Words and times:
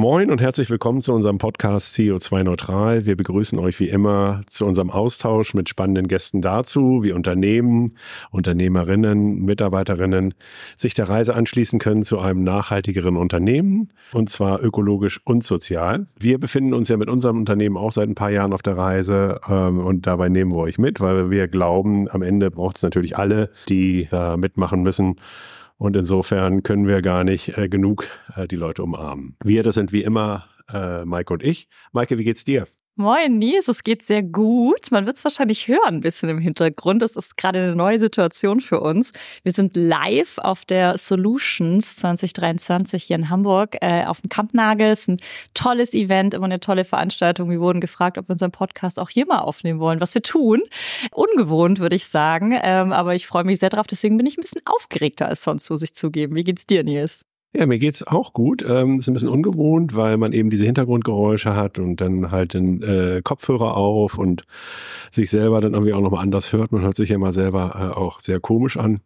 Moin 0.00 0.30
und 0.30 0.40
herzlich 0.40 0.70
willkommen 0.70 1.00
zu 1.00 1.12
unserem 1.12 1.38
Podcast 1.38 1.96
CO2 1.96 2.44
Neutral. 2.44 3.04
Wir 3.04 3.16
begrüßen 3.16 3.58
euch 3.58 3.80
wie 3.80 3.88
immer 3.88 4.42
zu 4.46 4.64
unserem 4.64 4.90
Austausch 4.90 5.54
mit 5.54 5.68
spannenden 5.68 6.06
Gästen 6.06 6.40
dazu, 6.40 7.02
wie 7.02 7.10
Unternehmen, 7.10 7.96
Unternehmerinnen, 8.30 9.44
Mitarbeiterinnen 9.44 10.34
sich 10.76 10.94
der 10.94 11.08
Reise 11.08 11.34
anschließen 11.34 11.80
können 11.80 12.04
zu 12.04 12.20
einem 12.20 12.44
nachhaltigeren 12.44 13.16
Unternehmen 13.16 13.88
und 14.12 14.30
zwar 14.30 14.62
ökologisch 14.62 15.20
und 15.24 15.42
sozial. 15.42 16.06
Wir 16.16 16.38
befinden 16.38 16.74
uns 16.74 16.88
ja 16.88 16.96
mit 16.96 17.10
unserem 17.10 17.38
Unternehmen 17.38 17.76
auch 17.76 17.90
seit 17.90 18.08
ein 18.08 18.14
paar 18.14 18.30
Jahren 18.30 18.52
auf 18.52 18.62
der 18.62 18.76
Reise 18.76 19.40
ähm, 19.48 19.80
und 19.80 20.06
dabei 20.06 20.28
nehmen 20.28 20.52
wir 20.52 20.58
euch 20.58 20.78
mit, 20.78 21.00
weil 21.00 21.32
wir 21.32 21.48
glauben, 21.48 22.08
am 22.08 22.22
Ende 22.22 22.52
braucht 22.52 22.76
es 22.76 22.84
natürlich 22.84 23.18
alle, 23.18 23.50
die 23.68 24.06
da 24.12 24.36
mitmachen 24.36 24.84
müssen 24.84 25.16
und 25.78 25.96
insofern 25.96 26.62
können 26.62 26.86
wir 26.86 27.00
gar 27.02 27.24
nicht 27.24 27.56
äh, 27.56 27.68
genug 27.68 28.08
äh, 28.36 28.46
die 28.46 28.56
Leute 28.56 28.82
umarmen. 28.82 29.36
Wir, 29.42 29.62
das 29.62 29.76
sind 29.76 29.92
wie 29.92 30.02
immer 30.02 30.48
äh, 30.72 31.04
Maike 31.04 31.32
und 31.32 31.42
ich. 31.42 31.68
Maike, 31.92 32.18
wie 32.18 32.24
geht's 32.24 32.44
dir? 32.44 32.66
Moin, 33.00 33.38
Nies, 33.38 33.68
es 33.68 33.84
geht 33.84 34.02
sehr 34.02 34.24
gut. 34.24 34.90
Man 34.90 35.06
wird 35.06 35.16
es 35.16 35.22
wahrscheinlich 35.22 35.68
hören, 35.68 35.94
ein 35.94 36.00
bisschen 36.00 36.30
im 36.30 36.38
Hintergrund. 36.38 37.00
Es 37.00 37.14
ist 37.14 37.36
gerade 37.36 37.60
eine 37.60 37.76
neue 37.76 38.00
Situation 38.00 38.60
für 38.60 38.80
uns. 38.80 39.12
Wir 39.44 39.52
sind 39.52 39.76
live 39.76 40.38
auf 40.38 40.64
der 40.64 40.98
Solutions 40.98 41.94
2023 41.94 43.04
hier 43.04 43.14
in 43.14 43.30
Hamburg 43.30 43.76
äh, 43.82 44.04
auf 44.04 44.20
dem 44.20 44.30
Kampnagel. 44.30 44.88
Es 44.88 45.02
ist 45.02 45.10
ein 45.10 45.18
tolles 45.54 45.94
Event, 45.94 46.34
immer 46.34 46.46
eine 46.46 46.58
tolle 46.58 46.82
Veranstaltung. 46.82 47.50
Wir 47.50 47.60
wurden 47.60 47.80
gefragt, 47.80 48.18
ob 48.18 48.28
wir 48.28 48.32
unseren 48.32 48.50
Podcast 48.50 48.98
auch 48.98 49.10
hier 49.10 49.26
mal 49.26 49.42
aufnehmen 49.42 49.78
wollen, 49.78 50.00
was 50.00 50.14
wir 50.14 50.22
tun. 50.22 50.60
Ungewohnt, 51.12 51.78
würde 51.78 51.94
ich 51.94 52.06
sagen. 52.06 52.58
Ähm, 52.60 52.92
aber 52.92 53.14
ich 53.14 53.28
freue 53.28 53.44
mich 53.44 53.60
sehr 53.60 53.70
drauf. 53.70 53.86
Deswegen 53.86 54.16
bin 54.16 54.26
ich 54.26 54.38
ein 54.38 54.42
bisschen 54.42 54.62
aufgeregter 54.64 55.28
als 55.28 55.44
sonst, 55.44 55.70
muss 55.70 55.82
ich 55.82 55.94
zugeben. 55.94 56.34
Wie 56.34 56.42
geht's 56.42 56.66
dir, 56.66 56.82
Nils? 56.82 57.27
Ja, 57.54 57.64
mir 57.66 57.78
geht's 57.78 58.06
auch 58.06 58.34
gut. 58.34 58.62
Ähm, 58.66 58.98
ist 58.98 59.08
ein 59.08 59.14
bisschen 59.14 59.30
ungewohnt, 59.30 59.96
weil 59.96 60.18
man 60.18 60.32
eben 60.32 60.50
diese 60.50 60.64
Hintergrundgeräusche 60.64 61.56
hat 61.56 61.78
und 61.78 62.00
dann 62.00 62.30
halt 62.30 62.52
den 62.52 62.82
äh, 62.82 63.22
Kopfhörer 63.24 63.74
auf 63.76 64.18
und 64.18 64.44
sich 65.10 65.30
selber 65.30 65.60
dann 65.60 65.72
irgendwie 65.72 65.94
auch 65.94 66.00
nochmal 66.02 66.22
anders 66.22 66.52
hört. 66.52 66.72
Man 66.72 66.82
hört 66.82 66.96
sich 66.96 67.08
ja 67.08 67.18
mal 67.18 67.32
selber 67.32 67.74
äh, 67.74 67.96
auch 67.98 68.20
sehr 68.20 68.38
komisch 68.38 68.76
an. 68.76 69.00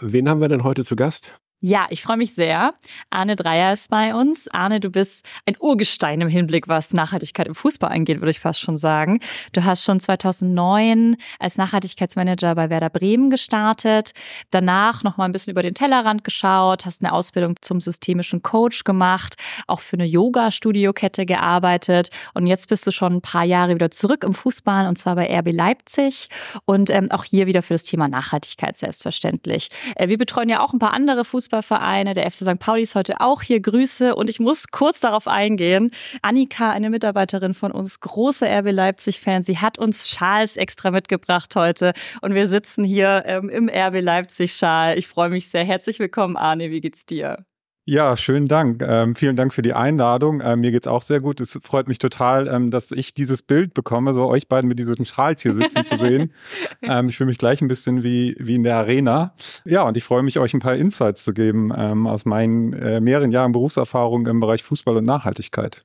Wen 0.00 0.28
haben 0.28 0.40
wir 0.40 0.48
denn 0.48 0.64
heute 0.64 0.84
zu 0.84 0.94
Gast? 0.96 1.40
Ja, 1.62 1.86
ich 1.90 2.02
freue 2.02 2.16
mich 2.16 2.34
sehr. 2.34 2.72
Arne 3.10 3.36
Dreier 3.36 3.74
ist 3.74 3.90
bei 3.90 4.14
uns. 4.14 4.48
Arne, 4.48 4.80
du 4.80 4.88
bist 4.88 5.26
ein 5.44 5.56
Urgestein 5.60 6.22
im 6.22 6.28
Hinblick, 6.28 6.68
was 6.68 6.94
Nachhaltigkeit 6.94 7.46
im 7.48 7.54
Fußball 7.54 7.92
angeht, 7.92 8.22
würde 8.22 8.30
ich 8.30 8.40
fast 8.40 8.60
schon 8.60 8.78
sagen. 8.78 9.20
Du 9.52 9.62
hast 9.62 9.84
schon 9.84 10.00
2009 10.00 11.18
als 11.38 11.58
Nachhaltigkeitsmanager 11.58 12.54
bei 12.54 12.70
Werder 12.70 12.88
Bremen 12.88 13.28
gestartet, 13.28 14.12
danach 14.50 15.02
noch 15.02 15.18
mal 15.18 15.26
ein 15.26 15.32
bisschen 15.32 15.50
über 15.50 15.62
den 15.62 15.74
Tellerrand 15.74 16.24
geschaut, 16.24 16.86
hast 16.86 17.04
eine 17.04 17.12
Ausbildung 17.12 17.56
zum 17.60 17.82
systemischen 17.82 18.40
Coach 18.40 18.84
gemacht, 18.84 19.36
auch 19.66 19.80
für 19.80 19.96
eine 19.96 20.06
Yoga-Studio-Kette 20.06 21.26
gearbeitet 21.26 22.08
und 22.32 22.46
jetzt 22.46 22.70
bist 22.70 22.86
du 22.86 22.90
schon 22.90 23.16
ein 23.16 23.20
paar 23.20 23.44
Jahre 23.44 23.74
wieder 23.74 23.90
zurück 23.90 24.24
im 24.24 24.32
Fußball 24.32 24.86
und 24.86 24.96
zwar 24.96 25.14
bei 25.14 25.26
RB 25.38 25.52
Leipzig 25.52 26.30
und 26.64 26.88
ähm, 26.88 27.10
auch 27.10 27.24
hier 27.24 27.46
wieder 27.46 27.60
für 27.60 27.74
das 27.74 27.82
Thema 27.82 28.08
Nachhaltigkeit 28.08 28.78
selbstverständlich. 28.78 29.68
Äh, 29.96 30.08
wir 30.08 30.16
betreuen 30.16 30.48
ja 30.48 30.60
auch 30.60 30.72
ein 30.72 30.78
paar 30.78 30.94
andere 30.94 31.26
Fußball 31.26 31.49
Fußballvereine. 31.50 32.14
Der 32.14 32.30
FC 32.30 32.44
St. 32.44 32.58
Pauli 32.58 32.82
ist 32.82 32.94
heute 32.94 33.20
auch 33.20 33.42
hier. 33.42 33.60
Grüße. 33.60 34.14
Und 34.14 34.30
ich 34.30 34.40
muss 34.40 34.68
kurz 34.68 35.00
darauf 35.00 35.26
eingehen. 35.26 35.90
Annika, 36.22 36.70
eine 36.70 36.90
Mitarbeiterin 36.90 37.54
von 37.54 37.72
uns, 37.72 38.00
große 38.00 38.46
RB 38.46 38.70
Leipzig-Fan, 38.70 39.42
sie 39.42 39.58
hat 39.58 39.78
uns 39.78 40.08
Schals 40.08 40.56
extra 40.56 40.90
mitgebracht 40.90 41.54
heute. 41.56 41.92
Und 42.22 42.34
wir 42.34 42.46
sitzen 42.46 42.84
hier 42.84 43.24
ähm, 43.26 43.48
im 43.48 43.68
RB 43.68 44.00
Leipzig-Schal. 44.00 44.98
Ich 44.98 45.08
freue 45.08 45.28
mich 45.28 45.48
sehr. 45.48 45.64
Herzlich 45.64 45.98
willkommen, 45.98 46.36
Arne. 46.36 46.70
Wie 46.70 46.80
geht's 46.80 47.04
dir? 47.04 47.44
Ja, 47.90 48.16
schönen 48.16 48.46
Dank. 48.46 48.84
Ähm, 48.86 49.16
vielen 49.16 49.34
Dank 49.34 49.52
für 49.52 49.62
die 49.62 49.72
Einladung. 49.72 50.40
Ähm, 50.44 50.60
mir 50.60 50.70
geht's 50.70 50.86
auch 50.86 51.02
sehr 51.02 51.18
gut. 51.18 51.40
Es 51.40 51.58
freut 51.60 51.88
mich 51.88 51.98
total, 51.98 52.46
ähm, 52.46 52.70
dass 52.70 52.92
ich 52.92 53.14
dieses 53.14 53.42
Bild 53.42 53.74
bekomme, 53.74 54.14
so 54.14 54.28
euch 54.28 54.46
beiden 54.46 54.68
mit 54.68 54.78
diesen 54.78 55.04
Schals 55.04 55.42
hier 55.42 55.54
sitzen 55.54 55.84
zu 55.84 55.96
sehen. 55.96 56.32
Ähm, 56.82 57.08
ich 57.08 57.16
fühle 57.16 57.28
mich 57.28 57.38
gleich 57.38 57.60
ein 57.60 57.68
bisschen 57.68 58.02
wie, 58.02 58.36
wie 58.38 58.54
in 58.54 58.62
der 58.62 58.76
Arena. 58.76 59.34
Ja, 59.64 59.82
und 59.82 59.96
ich 59.96 60.04
freue 60.04 60.22
mich, 60.22 60.38
euch 60.38 60.54
ein 60.54 60.60
paar 60.60 60.76
Insights 60.76 61.24
zu 61.24 61.34
geben 61.34 61.72
ähm, 61.76 62.06
aus 62.06 62.24
meinen 62.24 62.72
äh, 62.72 63.00
mehreren 63.00 63.32
Jahren 63.32 63.52
Berufserfahrung 63.52 64.26
im 64.26 64.40
Bereich 64.40 64.62
Fußball 64.62 64.96
und 64.96 65.04
Nachhaltigkeit. 65.04 65.84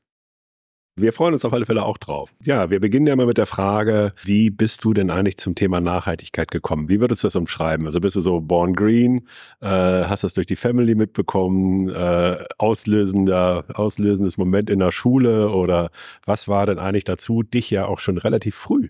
Wir 0.97 1.11
freuen 1.11 1.33
uns 1.33 1.43
auf 1.43 1.51
alle 1.51 1.65
Fälle 1.65 1.83
auch 1.83 1.97
drauf. 1.97 2.33
Ja, 2.41 2.69
wir 2.69 2.79
beginnen 2.79 3.05
ja 3.05 3.17
mal 3.17 3.25
mit 3.25 3.37
der 3.37 3.47
Frage, 3.47 4.13
wie 4.23 4.49
bist 4.49 4.85
du 4.85 4.93
denn 4.93 5.09
eigentlich 5.09 5.35
zum 5.35 5.53
Thema 5.53 5.81
Nachhaltigkeit 5.81 6.49
gekommen? 6.51 6.87
Wie 6.87 7.01
würdest 7.01 7.21
du 7.21 7.27
das 7.27 7.35
umschreiben? 7.35 7.85
Also 7.85 7.99
bist 7.99 8.15
du 8.15 8.21
so 8.21 8.39
born 8.39 8.73
green, 8.73 9.27
äh, 9.59 9.67
hast 9.67 10.23
das 10.23 10.35
durch 10.35 10.47
die 10.47 10.55
Family 10.55 10.95
mitbekommen, 10.95 11.89
äh, 11.89 12.37
auslösender, 12.57 13.65
auslösendes 13.73 14.37
Moment 14.37 14.69
in 14.69 14.79
der 14.79 14.93
Schule 14.93 15.49
oder 15.49 15.89
was 16.25 16.47
war 16.47 16.65
denn 16.65 16.79
eigentlich 16.79 17.03
dazu, 17.03 17.43
dich 17.43 17.69
ja 17.69 17.87
auch 17.87 17.99
schon 17.99 18.17
relativ 18.17 18.55
früh 18.55 18.87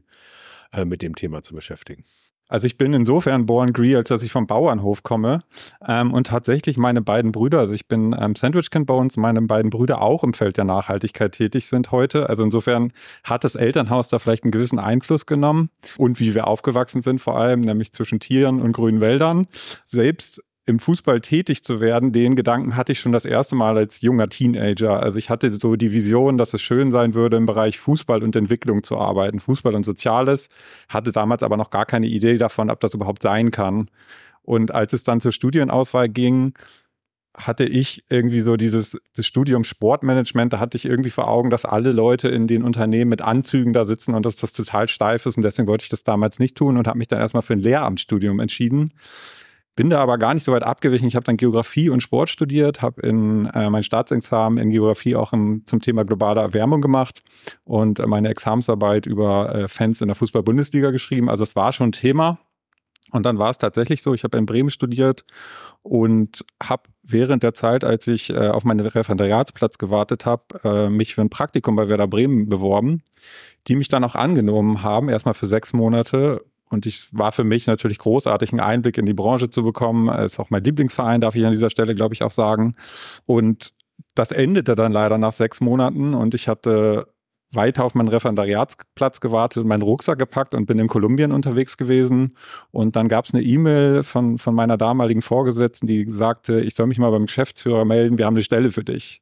äh, 0.73 0.85
mit 0.85 1.01
dem 1.01 1.15
Thema 1.15 1.41
zu 1.41 1.55
beschäftigen? 1.55 2.03
Also 2.47 2.67
ich 2.67 2.77
bin 2.77 2.93
insofern 2.93 3.45
born 3.45 3.73
green, 3.73 3.95
als 3.95 4.09
dass 4.09 4.21
ich 4.23 4.31
vom 4.31 4.45
Bauernhof 4.45 5.03
komme 5.03 5.39
ähm, 5.87 6.13
und 6.13 6.27
tatsächlich 6.27 6.77
meine 6.77 7.01
beiden 7.01 7.31
Brüder, 7.31 7.59
also 7.59 7.73
ich 7.73 7.87
bin 7.87 8.15
ähm, 8.19 8.35
Sandwich-Kind 8.35 8.85
bei 8.85 8.93
uns, 8.93 9.17
meine 9.17 9.41
beiden 9.41 9.71
Brüder 9.71 10.01
auch 10.01 10.23
im 10.23 10.33
Feld 10.33 10.57
der 10.57 10.65
Nachhaltigkeit 10.65 11.31
tätig 11.31 11.65
sind 11.67 11.91
heute. 11.91 12.29
Also 12.29 12.43
insofern 12.43 12.93
hat 13.23 13.43
das 13.43 13.55
Elternhaus 13.55 14.09
da 14.09 14.19
vielleicht 14.19 14.43
einen 14.43 14.51
gewissen 14.51 14.79
Einfluss 14.79 15.25
genommen 15.25 15.69
und 15.97 16.19
wie 16.19 16.35
wir 16.35 16.47
aufgewachsen 16.47 17.01
sind 17.01 17.19
vor 17.19 17.39
allem, 17.39 17.61
nämlich 17.61 17.91
zwischen 17.91 18.19
Tieren 18.19 18.61
und 18.61 18.73
grünen 18.73 19.01
Wäldern. 19.01 19.47
Selbst 19.85 20.43
im 20.67 20.79
Fußball 20.79 21.21
tätig 21.21 21.63
zu 21.63 21.79
werden, 21.79 22.11
den 22.11 22.35
Gedanken 22.35 22.75
hatte 22.75 22.91
ich 22.91 22.99
schon 22.99 23.11
das 23.11 23.25
erste 23.25 23.55
Mal 23.55 23.77
als 23.77 24.01
junger 24.01 24.29
Teenager. 24.29 24.99
Also 25.01 25.19
ich 25.19 25.29
hatte 25.29 25.51
so 25.51 25.75
die 25.75 25.91
Vision, 25.91 26.37
dass 26.39 26.55
es 26.55 26.61
schön 26.61 26.89
sein 26.89 27.13
würde, 27.13 27.37
im 27.37 27.45
Bereich 27.45 27.79
Fußball 27.79 28.23
und 28.23 28.35
Entwicklung 28.35 28.83
zu 28.83 28.97
arbeiten, 28.97 29.39
Fußball 29.39 29.75
und 29.75 29.83
Soziales, 29.83 30.49
hatte 30.89 31.11
damals 31.11 31.43
aber 31.43 31.55
noch 31.55 31.69
gar 31.69 31.85
keine 31.85 32.07
Idee 32.07 32.37
davon, 32.37 32.71
ob 32.71 32.79
das 32.79 32.95
überhaupt 32.95 33.21
sein 33.21 33.51
kann. 33.51 33.89
Und 34.41 34.73
als 34.73 34.93
es 34.93 35.03
dann 35.03 35.21
zur 35.21 35.31
Studienauswahl 35.31 36.09
ging, 36.09 36.53
hatte 37.35 37.65
ich 37.65 38.03
irgendwie 38.09 38.41
so 38.41 38.55
dieses 38.55 38.97
das 39.15 39.27
Studium 39.27 39.65
Sportmanagement, 39.65 40.53
da 40.53 40.59
hatte 40.59 40.77
ich 40.77 40.85
irgendwie 40.85 41.09
vor 41.09 41.27
Augen, 41.27 41.49
dass 41.49 41.65
alle 41.65 41.91
Leute 41.91 42.29
in 42.29 42.47
den 42.47 42.63
Unternehmen 42.63 43.09
mit 43.09 43.21
Anzügen 43.21 43.73
da 43.73 43.85
sitzen 43.85 44.15
und 44.15 44.25
dass 44.25 44.37
das 44.37 44.53
total 44.53 44.87
steif 44.87 45.25
ist 45.25 45.35
und 45.35 45.43
deswegen 45.43 45.67
wollte 45.67 45.83
ich 45.83 45.89
das 45.89 46.03
damals 46.03 46.39
nicht 46.39 46.55
tun 46.55 46.77
und 46.77 46.87
habe 46.87 46.97
mich 46.97 47.09
dann 47.09 47.19
erstmal 47.19 47.43
für 47.43 47.53
ein 47.53 47.59
Lehramtsstudium 47.59 48.39
entschieden 48.39 48.93
bin 49.75 49.89
da 49.89 49.99
aber 49.99 50.17
gar 50.17 50.33
nicht 50.33 50.43
so 50.43 50.53
weit 50.53 50.63
abgewichen. 50.63 51.07
Ich 51.07 51.15
habe 51.15 51.25
dann 51.25 51.37
Geografie 51.37 51.89
und 51.89 52.01
Sport 52.01 52.29
studiert, 52.29 52.81
habe 52.81 53.01
in 53.01 53.47
äh, 53.47 53.69
mein 53.69 53.83
Staatsexamen 53.83 54.57
in 54.57 54.71
Geografie 54.71 55.15
auch 55.15 55.33
im, 55.33 55.63
zum 55.65 55.81
Thema 55.81 56.05
globale 56.05 56.41
Erwärmung 56.41 56.81
gemacht 56.81 57.21
und 57.63 57.99
äh, 57.99 58.07
meine 58.07 58.29
Examensarbeit 58.29 59.05
über 59.05 59.53
äh, 59.53 59.67
Fans 59.67 60.01
in 60.01 60.07
der 60.07 60.15
Fußball-Bundesliga 60.15 60.91
geschrieben. 60.91 61.29
Also 61.29 61.43
es 61.43 61.55
war 61.55 61.73
schon 61.73 61.91
Thema. 61.91 62.39
Und 63.11 63.23
dann 63.23 63.37
war 63.37 63.51
es 63.51 63.59
tatsächlich 63.59 64.01
so, 64.01 64.13
ich 64.13 64.23
habe 64.23 64.37
in 64.37 64.47
Bremen 64.47 64.71
studiert 64.71 65.25
und 65.83 66.43
habe 66.61 66.89
während 67.03 67.43
der 67.43 67.53
Zeit, 67.53 67.83
als 67.83 68.07
ich 68.07 68.31
äh, 68.31 68.47
auf 68.47 68.63
meinen 68.63 68.79
Referendariatsplatz 68.79 69.77
gewartet 69.77 70.25
habe, 70.25 70.43
äh, 70.63 70.89
mich 70.89 71.13
für 71.13 71.21
ein 71.21 71.29
Praktikum 71.29 71.75
bei 71.75 71.87
Werder 71.87 72.07
Bremen 72.07 72.49
beworben, 72.49 73.03
die 73.67 73.75
mich 73.75 73.89
dann 73.89 74.03
auch 74.03 74.15
angenommen 74.15 74.81
haben, 74.81 75.09
erstmal 75.09 75.35
für 75.35 75.45
sechs 75.45 75.71
Monate 75.71 76.43
und 76.69 76.85
ich 76.85 77.07
war 77.11 77.31
für 77.31 77.43
mich 77.43 77.67
natürlich 77.67 77.99
großartig, 77.99 78.51
einen 78.51 78.59
Einblick 78.59 78.97
in 78.97 79.05
die 79.05 79.13
Branche 79.13 79.49
zu 79.49 79.63
bekommen. 79.63 80.09
Ist 80.09 80.39
auch 80.39 80.49
mein 80.49 80.63
Lieblingsverein, 80.63 81.21
darf 81.21 81.35
ich 81.35 81.45
an 81.45 81.51
dieser 81.51 81.69
Stelle, 81.69 81.95
glaube 81.95 82.13
ich, 82.15 82.23
auch 82.23 82.31
sagen. 82.31 82.75
Und 83.25 83.71
das 84.15 84.31
endete 84.31 84.75
dann 84.75 84.91
leider 84.91 85.17
nach 85.17 85.33
sechs 85.33 85.61
Monaten 85.61 86.13
und 86.13 86.33
ich 86.33 86.47
hatte 86.47 87.07
weiter 87.51 87.85
auf 87.85 87.95
meinen 87.95 88.07
Referendariatsplatz 88.07 89.19
gewartet, 89.21 89.65
meinen 89.65 89.81
Rucksack 89.81 90.17
gepackt 90.17 90.53
und 90.53 90.65
bin 90.65 90.79
in 90.79 90.87
Kolumbien 90.87 91.31
unterwegs 91.31 91.77
gewesen. 91.77 92.33
Und 92.71 92.95
dann 92.95 93.07
gab 93.07 93.25
es 93.25 93.33
eine 93.33 93.43
E-Mail 93.43 94.03
von, 94.03 94.37
von 94.37 94.55
meiner 94.55 94.77
damaligen 94.77 95.21
Vorgesetzten, 95.21 95.87
die 95.87 96.09
sagte, 96.09 96.59
ich 96.59 96.75
soll 96.75 96.87
mich 96.87 96.97
mal 96.97 97.11
beim 97.11 97.27
Geschäftsführer 97.27 97.85
melden, 97.85 98.17
wir 98.17 98.25
haben 98.25 98.35
eine 98.35 98.43
Stelle 98.43 98.71
für 98.71 98.83
dich. 98.83 99.21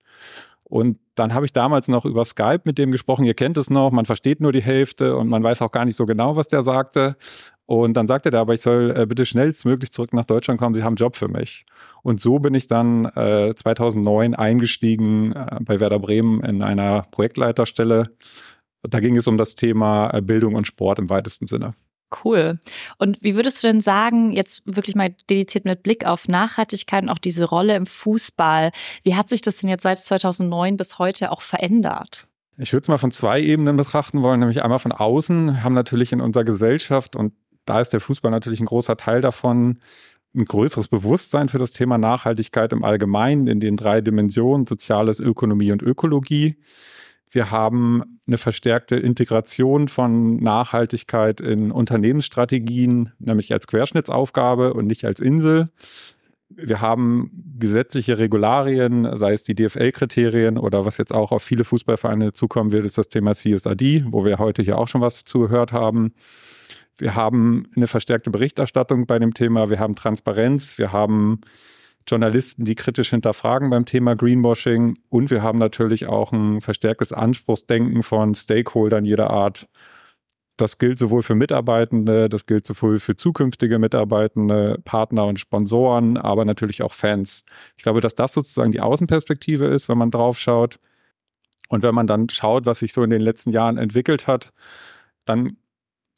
Und 0.74 0.98
dann 1.14 1.36
habe 1.36 1.46
ich 1.46 1.54
damals 1.54 1.88
noch 1.88 2.04
über 2.04 2.26
Skype 2.26 2.62
mit 2.64 2.80
dem 2.80 2.92
gesprochen. 2.92 3.26
Ihr 3.26 3.36
kennt 3.36 3.58
es 3.58 3.70
noch, 3.70 3.92
man 3.92 4.08
versteht 4.08 4.42
nur 4.42 4.52
die 4.52 4.64
Hälfte 4.64 5.16
und 5.16 5.30
man 5.30 5.44
weiß 5.44 5.62
auch 5.62 5.72
gar 5.72 5.86
nicht 5.86 5.96
so 5.96 6.08
genau, 6.08 6.36
was 6.36 6.48
der 6.48 6.64
sagte. 6.64 7.16
Und 7.68 7.94
dann 7.94 8.08
sagte 8.08 8.32
der 8.32 8.40
aber, 8.40 8.56
ich 8.56 8.62
soll 8.62 8.92
äh, 8.98 9.06
bitte 9.06 9.28
schnellstmöglich 9.28 9.92
zurück 9.92 10.14
nach 10.14 10.26
Deutschland 10.26 10.60
kommen, 10.60 10.74
Sie 10.74 10.82
haben 10.82 10.94
einen 10.94 10.96
Job 10.96 11.16
für 11.16 11.28
mich. 11.28 11.68
Und 12.02 12.20
so 12.20 12.40
bin 12.40 12.56
ich 12.56 12.66
dann 12.66 13.06
äh, 13.06 13.54
2009 13.54 14.34
eingestiegen 14.34 15.34
äh, 15.34 15.60
bei 15.62 15.80
Werder 15.80 16.00
Bremen 16.00 16.44
in 16.44 16.64
einer 16.64 17.04
Projektleiterstelle. 17.12 18.10
Da 18.82 19.00
ging 19.00 19.16
es 19.16 19.28
um 19.28 19.38
das 19.38 19.54
Thema 19.54 20.10
äh, 20.12 20.22
Bildung 20.22 20.56
und 20.56 20.66
Sport 20.66 20.98
im 20.98 21.08
weitesten 21.08 21.46
Sinne. 21.46 21.76
Cool. 22.24 22.60
Und 22.98 23.18
wie 23.22 23.36
würdest 23.36 23.64
du 23.64 23.68
denn 23.68 23.82
sagen, 23.82 24.32
jetzt 24.32 24.62
wirklich 24.66 24.96
mal 24.96 25.16
dediziert 25.30 25.66
mit 25.66 25.84
Blick 25.84 26.06
auf 26.06 26.28
Nachhaltigkeit 26.28 27.04
und 27.04 27.10
auch 27.10 27.18
diese 27.18 27.46
Rolle 27.46 27.76
im 27.76 27.86
Fußball, 27.86 28.72
wie 29.04 29.16
hat 29.16 29.30
sich 29.30 29.42
das 29.42 29.58
denn 29.58 29.70
jetzt 29.70 29.84
seit 29.84 30.00
2009 30.00 30.78
bis 30.78 31.00
heute 31.00 31.32
auch 31.32 31.42
verändert? 31.42 32.28
Ich 32.58 32.72
würde 32.72 32.84
es 32.84 32.88
mal 32.88 32.98
von 32.98 33.12
zwei 33.12 33.42
Ebenen 33.42 33.76
betrachten 33.76 34.22
wollen, 34.22 34.40
nämlich 34.40 34.64
einmal 34.64 34.80
von 34.80 34.92
außen, 34.92 35.64
haben 35.64 35.74
natürlich 35.74 36.12
in 36.12 36.22
unserer 36.22 36.44
Gesellschaft, 36.44 37.16
und 37.16 37.34
da 37.66 37.82
ist 37.82 37.94
der 37.94 38.00
Fußball 38.00 38.32
natürlich 38.32 38.60
ein 38.60 38.68
großer 38.68 38.96
Teil 38.96 39.22
davon, 39.22 39.80
ein 40.36 40.46
größeres 40.46 40.88
Bewusstsein 40.88 41.50
für 41.50 41.58
das 41.58 41.72
Thema 41.72 41.98
Nachhaltigkeit 41.98 42.74
im 42.74 42.84
Allgemeinen 42.84 43.48
in 43.48 43.60
den 43.60 43.78
drei 43.78 44.02
Dimensionen 44.02 44.68
Soziales, 44.68 45.20
Ökonomie 45.20 45.72
und 45.72 45.82
Ökologie. 45.82 46.58
Wir 47.34 47.50
haben 47.50 48.20
eine 48.28 48.38
verstärkte 48.38 48.96
Integration 48.96 49.88
von 49.88 50.38
Nachhaltigkeit 50.38 51.42
in 51.42 51.72
Unternehmensstrategien, 51.72 53.12
nämlich 53.18 53.52
als 53.52 53.66
Querschnittsaufgabe 53.66 54.76
und 54.76 54.86
nicht 54.86 55.04
als 55.04 55.20
Insel. 55.20 55.70
Wir 56.50 56.80
haben 56.80 57.32
gesetzliche 57.58 58.20
Regularien, 58.20 59.18
sei 59.18 59.34
es 59.34 59.42
die 59.42 59.56
DFL-Kriterien 59.56 60.60
oder 60.60 60.86
was 60.86 61.00
jetzt 61.00 61.12
auch 61.12 61.32
auf 61.32 61.42
viele 61.42 61.64
Fußballvereine 61.64 62.34
zukommen 62.34 62.72
wird, 62.72 62.86
ist 62.86 63.00
das 63.00 63.10
Thema 63.10 63.34
CSRD, 63.34 64.06
wo 64.12 64.24
wir 64.26 64.38
heute 64.38 64.62
hier 64.62 64.78
auch 64.78 64.88
schon 64.88 65.02
was 65.02 65.26
zugehört 65.26 65.74
haben. 65.74 66.14
Wir 67.00 67.16
haben 67.16 67.68
eine 67.76 67.88
verstärkte 67.88 68.30
Berichterstattung 68.30 69.08
bei 69.08 69.18
dem 69.18 69.34
Thema. 69.34 69.72
Wir 69.72 69.80
haben 69.80 69.96
Transparenz. 69.96 70.78
Wir 70.78 70.92
haben 70.92 71.42
Journalisten, 72.08 72.66
die 72.66 72.76
kritisch 72.76 73.10
hinterfragen 73.10 73.70
beim 73.70 73.86
Thema 73.86 74.16
Greenwashing. 74.16 74.98
Und 75.10 75.32
wir 75.32 75.42
haben 75.44 75.60
natürlich 75.60 76.08
auch 76.08 76.32
ein 76.32 76.62
verstärktes 76.62 77.14
Anspruchsdenken 77.14 78.04
von 78.04 78.36
Stakeholdern 78.36 79.06
jeder 79.06 79.30
Art. 79.30 79.68
Das 80.58 80.78
gilt 80.78 81.00
sowohl 81.00 81.24
für 81.24 81.34
Mitarbeitende, 81.34 82.30
das 82.30 82.46
gilt 82.46 82.66
sowohl 82.66 83.00
für 83.00 83.16
zukünftige 83.16 83.80
Mitarbeitende, 83.80 84.80
Partner 84.86 85.26
und 85.26 85.40
Sponsoren, 85.40 86.16
aber 86.18 86.46
natürlich 86.46 86.84
auch 86.84 86.94
Fans. 86.94 87.44
Ich 87.76 87.84
glaube, 87.84 88.02
dass 88.02 88.14
das 88.14 88.34
sozusagen 88.34 88.72
die 88.72 88.82
Außenperspektive 88.82 89.66
ist, 89.66 89.90
wenn 89.90 89.98
man 89.98 90.12
drauf 90.12 90.38
schaut. 90.40 90.80
Und 91.70 91.82
wenn 91.82 91.96
man 91.96 92.06
dann 92.06 92.30
schaut, 92.30 92.68
was 92.68 92.80
sich 92.80 92.94
so 92.94 93.04
in 93.04 93.10
den 93.10 93.22
letzten 93.22 93.52
Jahren 93.52 93.78
entwickelt 93.78 94.28
hat, 94.28 94.54
dann 95.26 95.58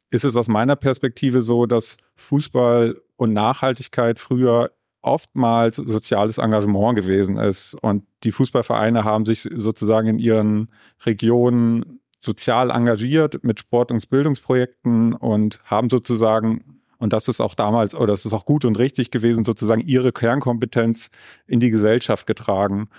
ist 0.09 0.25
es 0.25 0.35
aus 0.35 0.47
meiner 0.47 0.75
Perspektive 0.75 1.41
so, 1.41 1.65
dass 1.65 1.97
Fußball 2.15 3.01
und 3.15 3.33
Nachhaltigkeit 3.33 4.19
früher 4.19 4.71
oftmals 5.05 5.77
soziales 5.77 6.37
Engagement 6.37 6.95
gewesen 6.95 7.37
ist. 7.37 7.75
Und 7.81 8.03
die 8.23 8.31
Fußballvereine 8.31 9.03
haben 9.03 9.25
sich 9.25 9.47
sozusagen 9.55 10.07
in 10.07 10.19
ihren 10.19 10.69
Regionen 11.05 11.99
sozial 12.19 12.71
engagiert 12.71 13.43
mit 13.43 13.59
Sport- 13.59 13.91
und 13.91 14.09
Bildungsprojekten 14.09 15.13
und 15.13 15.61
haben 15.63 15.89
sozusagen, 15.89 16.81
und 16.97 17.13
das 17.13 17.27
ist 17.27 17.39
auch 17.39 17.55
damals, 17.55 17.93
oder 17.93 18.07
das 18.07 18.25
ist 18.25 18.33
auch 18.33 18.45
gut 18.45 18.65
und 18.65 18.79
richtig 18.79 19.11
gewesen, 19.11 19.45
sozusagen 19.45 19.81
ihre 19.81 20.11
Kernkompetenz 20.11 21.09
in 21.45 21.59
die 21.59 21.69
Gesellschaft 21.69 22.25
getragen. 22.25 22.89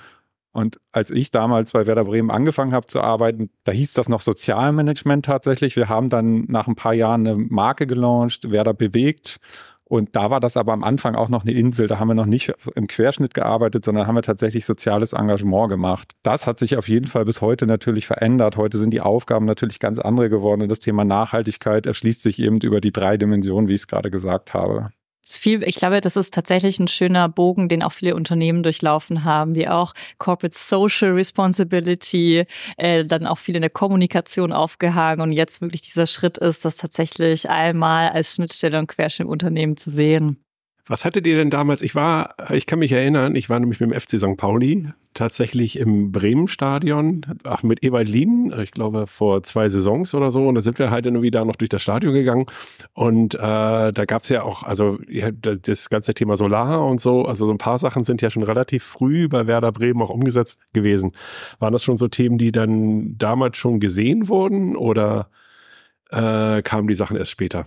Und 0.52 0.80
als 0.90 1.10
ich 1.10 1.30
damals 1.30 1.72
bei 1.72 1.86
Werder 1.86 2.04
Bremen 2.04 2.30
angefangen 2.30 2.72
habe 2.72 2.86
zu 2.86 3.02
arbeiten, 3.02 3.50
da 3.64 3.72
hieß 3.72 3.92
das 3.92 4.08
noch 4.08 4.22
Sozialmanagement 4.22 5.26
tatsächlich. 5.26 5.76
Wir 5.76 5.90
haben 5.90 6.08
dann 6.08 6.46
nach 6.48 6.66
ein 6.66 6.76
paar 6.76 6.94
Jahren 6.94 7.26
eine 7.26 7.36
Marke 7.36 7.86
gelauncht, 7.86 8.50
Werder 8.50 8.72
bewegt. 8.72 9.36
Und 9.88 10.16
da 10.16 10.30
war 10.30 10.40
das 10.40 10.56
aber 10.56 10.72
am 10.72 10.82
Anfang 10.82 11.14
auch 11.14 11.28
noch 11.28 11.42
eine 11.42 11.52
Insel. 11.52 11.86
Da 11.86 12.00
haben 12.00 12.08
wir 12.08 12.14
noch 12.14 12.26
nicht 12.26 12.52
im 12.74 12.88
Querschnitt 12.88 13.34
gearbeitet, 13.34 13.84
sondern 13.84 14.08
haben 14.08 14.16
wir 14.16 14.22
tatsächlich 14.22 14.66
soziales 14.66 15.12
Engagement 15.12 15.68
gemacht. 15.68 16.14
Das 16.24 16.48
hat 16.48 16.58
sich 16.58 16.76
auf 16.76 16.88
jeden 16.88 17.06
Fall 17.06 17.24
bis 17.24 17.40
heute 17.40 17.66
natürlich 17.66 18.06
verändert. 18.06 18.56
Heute 18.56 18.78
sind 18.78 18.90
die 18.90 19.00
Aufgaben 19.00 19.46
natürlich 19.46 19.78
ganz 19.78 20.00
andere 20.00 20.28
geworden. 20.28 20.62
Und 20.62 20.70
das 20.70 20.80
Thema 20.80 21.04
Nachhaltigkeit 21.04 21.86
erschließt 21.86 22.22
sich 22.22 22.40
eben 22.40 22.60
über 22.60 22.80
die 22.80 22.90
drei 22.90 23.16
Dimensionen, 23.16 23.68
wie 23.68 23.74
ich 23.74 23.82
es 23.82 23.86
gerade 23.86 24.10
gesagt 24.10 24.54
habe 24.54 24.90
viel, 25.26 25.62
ich 25.62 25.76
glaube, 25.76 26.00
das 26.00 26.16
ist 26.16 26.32
tatsächlich 26.32 26.78
ein 26.78 26.88
schöner 26.88 27.28
Bogen, 27.28 27.68
den 27.68 27.82
auch 27.82 27.92
viele 27.92 28.14
Unternehmen 28.14 28.62
durchlaufen 28.62 29.24
haben, 29.24 29.54
die 29.54 29.68
auch 29.68 29.92
Corporate 30.18 30.56
Social 30.56 31.12
Responsibility, 31.12 32.44
äh, 32.76 33.04
dann 33.04 33.26
auch 33.26 33.38
viel 33.38 33.56
in 33.56 33.62
der 33.62 33.70
Kommunikation 33.70 34.52
aufgehangen 34.52 35.20
und 35.20 35.32
jetzt 35.32 35.60
wirklich 35.60 35.82
dieser 35.82 36.06
Schritt 36.06 36.38
ist, 36.38 36.64
das 36.64 36.76
tatsächlich 36.76 37.50
einmal 37.50 38.10
als 38.10 38.34
Schnittstelle 38.34 38.78
und 38.78 38.86
Querschnitt 38.86 39.26
im 39.26 39.30
Unternehmen 39.30 39.76
zu 39.76 39.90
sehen. 39.90 40.45
Was 40.88 41.04
hattet 41.04 41.26
ihr 41.26 41.36
denn 41.36 41.50
damals? 41.50 41.82
Ich 41.82 41.96
war, 41.96 42.36
ich 42.52 42.66
kann 42.66 42.78
mich 42.78 42.92
erinnern, 42.92 43.34
ich 43.34 43.50
war 43.50 43.58
nämlich 43.58 43.80
mit 43.80 43.90
dem 43.90 44.00
FC 44.00 44.18
St. 44.20 44.36
Pauli 44.36 44.88
tatsächlich 45.14 45.78
im 45.78 46.12
Bremen-Stadion, 46.12 47.26
ach, 47.42 47.64
mit 47.64 47.82
Ewald 47.82 48.08
Lien, 48.08 48.54
ich 48.62 48.70
glaube 48.70 49.06
vor 49.08 49.42
zwei 49.42 49.68
Saisons 49.68 50.14
oder 50.14 50.30
so. 50.30 50.46
Und 50.46 50.54
da 50.54 50.62
sind 50.62 50.78
wir 50.78 50.90
halt 50.90 51.06
irgendwie 51.06 51.32
da 51.32 51.44
noch 51.44 51.56
durch 51.56 51.70
das 51.70 51.82
Stadion 51.82 52.14
gegangen. 52.14 52.46
Und 52.92 53.34
äh, 53.34 53.38
da 53.38 54.04
gab's 54.06 54.28
ja 54.28 54.44
auch, 54.44 54.62
also 54.62 54.98
das 55.42 55.90
ganze 55.90 56.14
Thema 56.14 56.36
Solar 56.36 56.86
und 56.86 57.00
so, 57.00 57.24
also 57.24 57.46
so 57.46 57.52
ein 57.52 57.58
paar 57.58 57.78
Sachen 57.78 58.04
sind 58.04 58.22
ja 58.22 58.30
schon 58.30 58.44
relativ 58.44 58.84
früh 58.84 59.28
bei 59.28 59.48
Werder 59.48 59.72
Bremen 59.72 60.02
auch 60.02 60.10
umgesetzt 60.10 60.60
gewesen. 60.72 61.12
Waren 61.58 61.72
das 61.72 61.82
schon 61.82 61.96
so 61.96 62.06
Themen, 62.06 62.38
die 62.38 62.52
dann 62.52 63.18
damals 63.18 63.56
schon 63.56 63.80
gesehen 63.80 64.28
wurden 64.28 64.76
oder 64.76 65.30
äh, 66.10 66.62
kamen 66.62 66.86
die 66.86 66.94
Sachen 66.94 67.16
erst 67.16 67.32
später? 67.32 67.64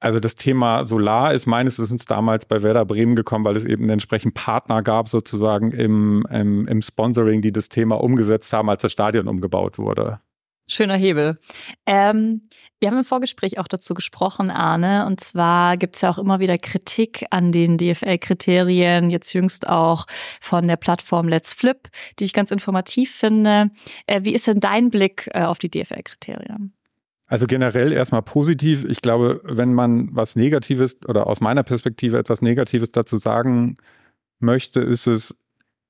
Also 0.00 0.18
das 0.18 0.34
Thema 0.34 0.84
Solar 0.84 1.34
ist 1.34 1.44
meines 1.44 1.78
Wissens 1.78 2.06
damals 2.06 2.46
bei 2.46 2.62
Werder 2.62 2.86
Bremen 2.86 3.16
gekommen, 3.16 3.44
weil 3.44 3.56
es 3.56 3.66
eben 3.66 3.82
einen 3.82 3.90
entsprechenden 3.90 4.32
Partner 4.32 4.82
gab, 4.82 5.10
sozusagen 5.10 5.72
im, 5.72 6.26
im, 6.30 6.66
im 6.66 6.80
Sponsoring, 6.80 7.42
die 7.42 7.52
das 7.52 7.68
Thema 7.68 8.00
umgesetzt 8.00 8.50
haben, 8.54 8.70
als 8.70 8.80
das 8.80 8.92
Stadion 8.92 9.28
umgebaut 9.28 9.76
wurde. 9.76 10.20
Schöner 10.66 10.96
Hebel. 10.96 11.36
Ähm, 11.84 12.48
wir 12.78 12.88
haben 12.88 12.98
im 12.98 13.04
Vorgespräch 13.04 13.58
auch 13.58 13.66
dazu 13.66 13.92
gesprochen, 13.92 14.50
Arne. 14.50 15.04
Und 15.04 15.20
zwar 15.20 15.76
gibt 15.76 15.96
es 15.96 16.02
ja 16.02 16.10
auch 16.10 16.18
immer 16.18 16.38
wieder 16.38 16.56
Kritik 16.58 17.26
an 17.30 17.50
den 17.50 17.76
DFL-Kriterien, 17.76 19.10
jetzt 19.10 19.32
jüngst 19.32 19.68
auch 19.68 20.06
von 20.40 20.68
der 20.68 20.76
Plattform 20.76 21.26
Let's 21.26 21.52
Flip, 21.52 21.88
die 22.18 22.24
ich 22.24 22.32
ganz 22.32 22.52
informativ 22.52 23.12
finde. 23.12 23.70
Äh, 24.06 24.20
wie 24.22 24.32
ist 24.32 24.46
denn 24.46 24.60
dein 24.60 24.90
Blick 24.90 25.28
äh, 25.34 25.42
auf 25.42 25.58
die 25.58 25.70
DFL-Kriterien? 25.70 26.72
Also 27.30 27.46
generell 27.46 27.92
erstmal 27.92 28.22
positiv. 28.22 28.84
Ich 28.84 29.02
glaube, 29.02 29.40
wenn 29.44 29.72
man 29.72 30.08
was 30.12 30.34
Negatives 30.34 30.98
oder 31.08 31.28
aus 31.28 31.40
meiner 31.40 31.62
Perspektive 31.62 32.18
etwas 32.18 32.42
Negatives 32.42 32.90
dazu 32.90 33.18
sagen 33.18 33.76
möchte, 34.40 34.80
ist 34.80 35.06
es, 35.06 35.36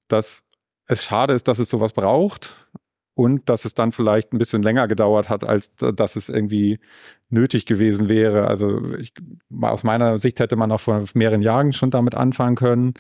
dass 0.09 0.45
es 0.87 1.03
schade 1.03 1.33
ist, 1.33 1.49
dass 1.49 1.59
es 1.59 1.71
sowas 1.71 1.95
braucht 1.95 2.55
und 3.15 3.49
dass 3.49 3.65
es 3.65 3.73
dann 3.73 3.91
vielleicht 3.91 4.35
ein 4.35 4.39
bisschen 4.39 4.63
länger 4.63 4.87
gedauert 4.87 5.31
hat, 5.31 5.43
als 5.45 5.75
dass 5.77 6.15
es 6.15 6.29
irgendwie 6.29 6.79
nötig 7.31 7.65
gewesen 7.65 8.11
wäre. 8.11 8.47
Also 8.47 8.95
ich, 8.97 9.15
aus 9.63 9.83
meiner 9.83 10.19
Sicht 10.19 10.41
hätte 10.41 10.57
man 10.57 10.71
auch 10.71 10.81
vor 10.81 11.05
mehreren 11.15 11.41
Jahren 11.41 11.73
schon 11.73 11.91
damit 11.91 12.15
anfangen 12.17 12.57
können. 12.57 12.93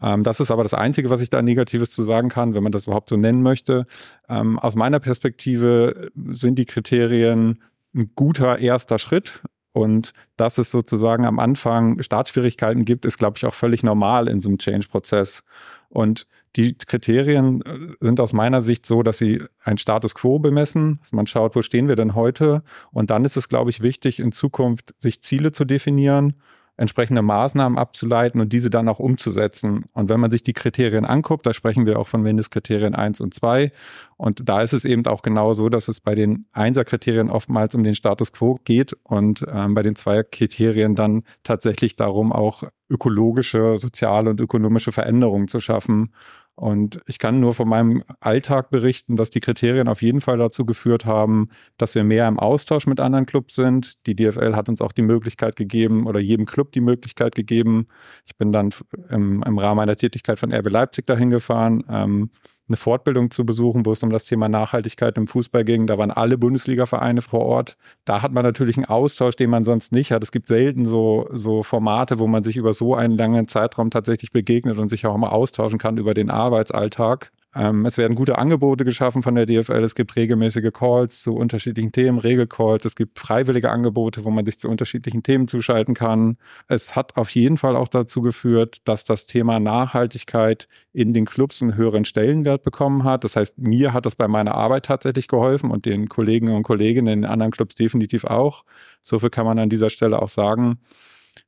Ähm, 0.00 0.22
das 0.22 0.38
ist 0.38 0.52
aber 0.52 0.62
das 0.62 0.74
Einzige, 0.74 1.10
was 1.10 1.20
ich 1.20 1.30
da 1.30 1.42
Negatives 1.42 1.90
zu 1.90 2.04
sagen 2.04 2.28
kann, 2.28 2.54
wenn 2.54 2.62
man 2.62 2.70
das 2.70 2.86
überhaupt 2.86 3.08
so 3.08 3.16
nennen 3.16 3.42
möchte. 3.42 3.86
Ähm, 4.28 4.56
aus 4.56 4.76
meiner 4.76 5.00
Perspektive 5.00 6.12
sind 6.14 6.60
die 6.60 6.66
Kriterien 6.66 7.58
ein 7.98 8.12
guter 8.14 8.58
erster 8.58 8.98
Schritt. 8.98 9.42
Und 9.72 10.12
dass 10.36 10.58
es 10.58 10.70
sozusagen 10.70 11.24
am 11.24 11.38
Anfang 11.38 12.02
Startschwierigkeiten 12.02 12.84
gibt, 12.84 13.04
ist, 13.04 13.18
glaube 13.18 13.36
ich, 13.36 13.44
auch 13.44 13.54
völlig 13.54 13.82
normal 13.82 14.26
in 14.26 14.40
so 14.40 14.48
einem 14.48 14.58
Change-Prozess. 14.58 15.44
Und 15.88 16.26
die 16.56 16.76
Kriterien 16.76 17.62
äh, 17.62 17.94
sind 18.00 18.18
aus 18.18 18.32
meiner 18.32 18.62
Sicht 18.62 18.86
so, 18.86 19.02
dass 19.02 19.18
sie 19.18 19.42
ein 19.62 19.78
Status 19.78 20.14
quo 20.14 20.38
bemessen. 20.38 21.00
Man 21.12 21.26
schaut, 21.26 21.54
wo 21.54 21.62
stehen 21.62 21.86
wir 21.86 21.96
denn 21.96 22.14
heute? 22.14 22.62
Und 22.90 23.10
dann 23.10 23.24
ist 23.24 23.36
es, 23.36 23.48
glaube 23.48 23.70
ich, 23.70 23.82
wichtig, 23.82 24.18
in 24.18 24.32
Zukunft 24.32 24.94
sich 24.98 25.22
Ziele 25.22 25.52
zu 25.52 25.64
definieren 25.64 26.34
entsprechende 26.78 27.22
Maßnahmen 27.22 27.76
abzuleiten 27.76 28.40
und 28.40 28.52
diese 28.52 28.70
dann 28.70 28.88
auch 28.88 29.00
umzusetzen. 29.00 29.84
Und 29.94 30.08
wenn 30.08 30.20
man 30.20 30.30
sich 30.30 30.44
die 30.44 30.52
Kriterien 30.52 31.04
anguckt, 31.04 31.44
da 31.44 31.52
sprechen 31.52 31.86
wir 31.86 31.98
auch 31.98 32.06
von 32.06 32.22
Mindestkriterien 32.22 32.94
1 32.94 33.20
und 33.20 33.34
2. 33.34 33.72
Und 34.16 34.48
da 34.48 34.62
ist 34.62 34.72
es 34.72 34.84
eben 34.84 35.04
auch 35.06 35.22
genau 35.22 35.54
so, 35.54 35.68
dass 35.68 35.88
es 35.88 36.00
bei 36.00 36.14
den 36.14 36.46
Einser-Kriterien 36.52 37.30
oftmals 37.30 37.74
um 37.74 37.82
den 37.82 37.96
Status 37.96 38.32
quo 38.32 38.60
geht 38.64 38.96
und 39.02 39.44
ähm, 39.52 39.74
bei 39.74 39.82
den 39.82 39.96
Zweier-Kriterien 39.96 40.94
dann 40.94 41.24
tatsächlich 41.42 41.96
darum, 41.96 42.32
auch 42.32 42.62
ökologische, 42.88 43.78
soziale 43.78 44.30
und 44.30 44.40
ökonomische 44.40 44.92
Veränderungen 44.92 45.48
zu 45.48 45.58
schaffen. 45.60 46.12
Und 46.58 47.00
ich 47.06 47.20
kann 47.20 47.38
nur 47.38 47.54
von 47.54 47.68
meinem 47.68 48.02
Alltag 48.18 48.70
berichten, 48.70 49.14
dass 49.14 49.30
die 49.30 49.38
Kriterien 49.38 49.86
auf 49.86 50.02
jeden 50.02 50.20
Fall 50.20 50.38
dazu 50.38 50.66
geführt 50.66 51.06
haben, 51.06 51.50
dass 51.76 51.94
wir 51.94 52.02
mehr 52.02 52.26
im 52.26 52.40
Austausch 52.40 52.88
mit 52.88 52.98
anderen 52.98 53.26
Clubs 53.26 53.54
sind. 53.54 54.04
Die 54.08 54.16
DFL 54.16 54.56
hat 54.56 54.68
uns 54.68 54.80
auch 54.80 54.90
die 54.90 55.02
Möglichkeit 55.02 55.54
gegeben 55.54 56.08
oder 56.08 56.18
jedem 56.18 56.46
Club 56.46 56.72
die 56.72 56.80
Möglichkeit 56.80 57.36
gegeben. 57.36 57.86
Ich 58.26 58.36
bin 58.36 58.50
dann 58.50 58.70
im, 59.08 59.44
im 59.44 59.58
Rahmen 59.58 59.76
meiner 59.76 59.94
Tätigkeit 59.94 60.40
von 60.40 60.52
RB 60.52 60.68
Leipzig 60.68 61.06
dahin 61.06 61.30
gefahren, 61.30 61.84
ähm, 61.88 62.30
eine 62.68 62.76
Fortbildung 62.76 63.30
zu 63.30 63.46
besuchen, 63.46 63.86
wo 63.86 63.92
es 63.92 64.02
um 64.02 64.10
das 64.10 64.26
Thema 64.26 64.48
Nachhaltigkeit 64.48 65.16
im 65.16 65.26
Fußball 65.26 65.64
ging. 65.64 65.86
Da 65.86 65.98
waren 65.98 66.10
alle 66.10 66.38
Bundesliga-Vereine 66.38 67.22
vor 67.22 67.40
Ort. 67.40 67.76
Da 68.04 68.22
hat 68.22 68.32
man 68.32 68.44
natürlich 68.44 68.76
einen 68.76 68.86
Austausch, 68.86 69.36
den 69.36 69.50
man 69.50 69.64
sonst 69.64 69.92
nicht 69.92 70.12
hat. 70.12 70.22
Es 70.22 70.32
gibt 70.32 70.48
selten 70.48 70.84
so, 70.84 71.28
so 71.32 71.62
Formate, 71.62 72.18
wo 72.18 72.26
man 72.26 72.44
sich 72.44 72.56
über 72.56 72.72
so 72.72 72.94
einen 72.94 73.16
langen 73.16 73.48
Zeitraum 73.48 73.90
tatsächlich 73.90 74.32
begegnet 74.32 74.78
und 74.78 74.88
sich 74.88 75.06
auch 75.06 75.14
immer 75.14 75.32
austauschen 75.32 75.78
kann 75.78 75.96
über 75.96 76.14
den 76.14 76.30
Arbeitsalltag. 76.30 77.32
Ähm, 77.54 77.86
es 77.86 77.96
werden 77.96 78.14
gute 78.14 78.36
Angebote 78.36 78.84
geschaffen 78.84 79.22
von 79.22 79.34
der 79.34 79.46
DFL. 79.46 79.82
Es 79.82 79.94
gibt 79.94 80.14
regelmäßige 80.16 80.70
Calls 80.72 81.22
zu 81.22 81.34
unterschiedlichen 81.34 81.92
Themen, 81.92 82.18
Regelcalls. 82.18 82.84
Es 82.84 82.94
gibt 82.94 83.18
freiwillige 83.18 83.70
Angebote, 83.70 84.24
wo 84.24 84.30
man 84.30 84.44
sich 84.44 84.58
zu 84.58 84.68
unterschiedlichen 84.68 85.22
Themen 85.22 85.48
zuschalten 85.48 85.94
kann. 85.94 86.36
Es 86.68 86.94
hat 86.94 87.16
auf 87.16 87.30
jeden 87.30 87.56
Fall 87.56 87.74
auch 87.74 87.88
dazu 87.88 88.20
geführt, 88.20 88.78
dass 88.84 89.04
das 89.04 89.26
Thema 89.26 89.60
Nachhaltigkeit 89.60 90.68
in 90.92 91.14
den 91.14 91.24
Clubs 91.24 91.62
einen 91.62 91.74
höheren 91.74 92.04
Stellenwert 92.04 92.62
bekommen 92.64 93.04
hat. 93.04 93.24
Das 93.24 93.34
heißt, 93.34 93.58
mir 93.58 93.94
hat 93.94 94.04
das 94.04 94.16
bei 94.16 94.28
meiner 94.28 94.54
Arbeit 94.54 94.84
tatsächlich 94.84 95.26
geholfen 95.26 95.70
und 95.70 95.86
den 95.86 96.08
Kollegen 96.08 96.54
und 96.54 96.64
Kolleginnen 96.64 97.20
in 97.20 97.24
anderen 97.24 97.52
Clubs 97.52 97.74
definitiv 97.74 98.24
auch. 98.24 98.64
So 99.00 99.18
viel 99.18 99.30
kann 99.30 99.46
man 99.46 99.58
an 99.58 99.70
dieser 99.70 99.88
Stelle 99.88 100.20
auch 100.20 100.28
sagen. 100.28 100.80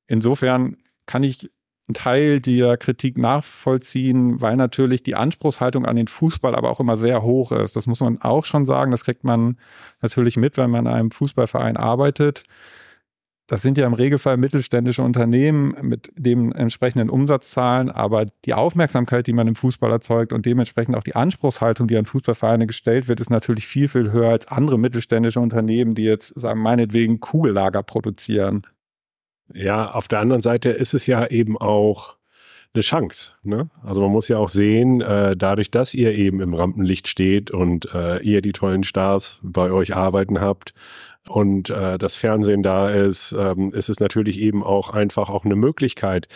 Insofern 0.07 0.79
kann 1.05 1.25
ich 1.25 1.51
Teil 1.95 2.41
der 2.41 2.77
Kritik 2.77 3.19
nachvollziehen, 3.19 4.41
weil 4.41 4.57
natürlich 4.57 5.03
die 5.03 5.15
Anspruchshaltung 5.15 5.87
an 5.87 5.97
den 5.97 6.09
Fußball 6.09 6.55
aber 6.55 6.71
auch 6.71 6.81
immer 6.81 6.97
sehr 6.97 7.23
hoch 7.23 7.53
ist. 7.53 7.77
Das 7.77 7.87
muss 7.87 8.01
man 8.01 8.21
auch 8.21 8.45
schon 8.45 8.67
sagen. 8.67 8.91
Das 8.91 9.05
kriegt 9.05 9.25
man 9.25 9.59
natürlich 10.01 10.37
mit, 10.37 10.57
wenn 10.57 10.71
man 10.71 10.87
in 10.87 10.93
einem 10.93 11.11
Fußballverein 11.11 11.77
arbeitet. 11.77 12.45
Das 13.51 13.63
sind 13.63 13.77
ja 13.77 13.85
im 13.85 13.95
Regelfall 13.95 14.37
mittelständische 14.37 15.03
Unternehmen 15.03 15.75
mit 15.83 16.13
dem 16.15 16.53
entsprechenden 16.53 17.11
Umsatzzahlen, 17.11 17.91
aber 17.91 18.25
die 18.45 18.55
Aufmerksamkeit, 18.55 19.27
die 19.27 19.33
man 19.33 19.49
im 19.49 19.57
Fußball 19.57 19.91
erzeugt 19.91 20.33
und 20.33 20.47
dementsprechend 20.47 20.95
auch 20.95 21.03
die 21.03 21.17
Anspruchshaltung, 21.17 21.89
die 21.89 21.97
an 21.97 22.05
Fußballvereine 22.05 22.69
gestellt 22.69 23.09
wird, 23.09 23.19
ist 23.19 23.29
natürlich 23.29 23.67
viel, 23.67 23.89
viel 23.89 24.13
höher 24.13 24.31
als 24.31 24.47
andere 24.47 24.79
mittelständische 24.79 25.41
Unternehmen, 25.41 25.97
die 25.97 26.05
jetzt 26.05 26.29
sagen, 26.39 26.63
meinetwegen 26.63 27.19
Kugellager 27.19 27.83
produzieren. 27.83 28.63
Ja, 29.55 29.91
auf 29.91 30.09
der 30.09 30.21
anderen 30.21 30.43
Seite 30.43 30.71
ist 30.71 30.95
es 30.95 31.07
ja 31.07 31.27
eben 31.27 31.59
auch 31.59 32.17
eine 32.73 32.83
Chance. 32.83 33.33
Ne? 33.43 33.69
Also 33.83 34.03
man 34.03 34.13
muss 34.13 34.29
ja 34.29 34.39
auch 34.39 34.49
sehen, 34.49 35.01
äh, 35.01 35.37
dadurch, 35.37 35.71
dass 35.71 35.93
ihr 35.93 36.15
eben 36.15 36.41
im 36.41 36.55
Rampenlicht 36.55 37.09
steht 37.09 37.51
und 37.51 37.93
äh, 37.93 38.19
ihr 38.21 38.43
die 38.43 38.53
tollen 38.53 38.85
Stars 38.85 39.41
bei 39.43 39.73
euch 39.73 39.97
arbeiten 39.97 40.41
habt 40.41 40.73
und 41.29 41.71
äh, 41.71 41.99
das 41.99 42.17
Fernsehen 42.17 42.63
da 42.63 42.91
ist, 42.91 43.33
ähm, 43.39 43.73
ist 43.73 43.89
es 43.89 44.01
natürlich 44.01 44.41
eben 44.41 44.65
auch 44.65 44.91
einfach 44.91 45.29
auch 45.29 45.45
eine 45.45 45.55
Möglichkeit. 45.55 46.29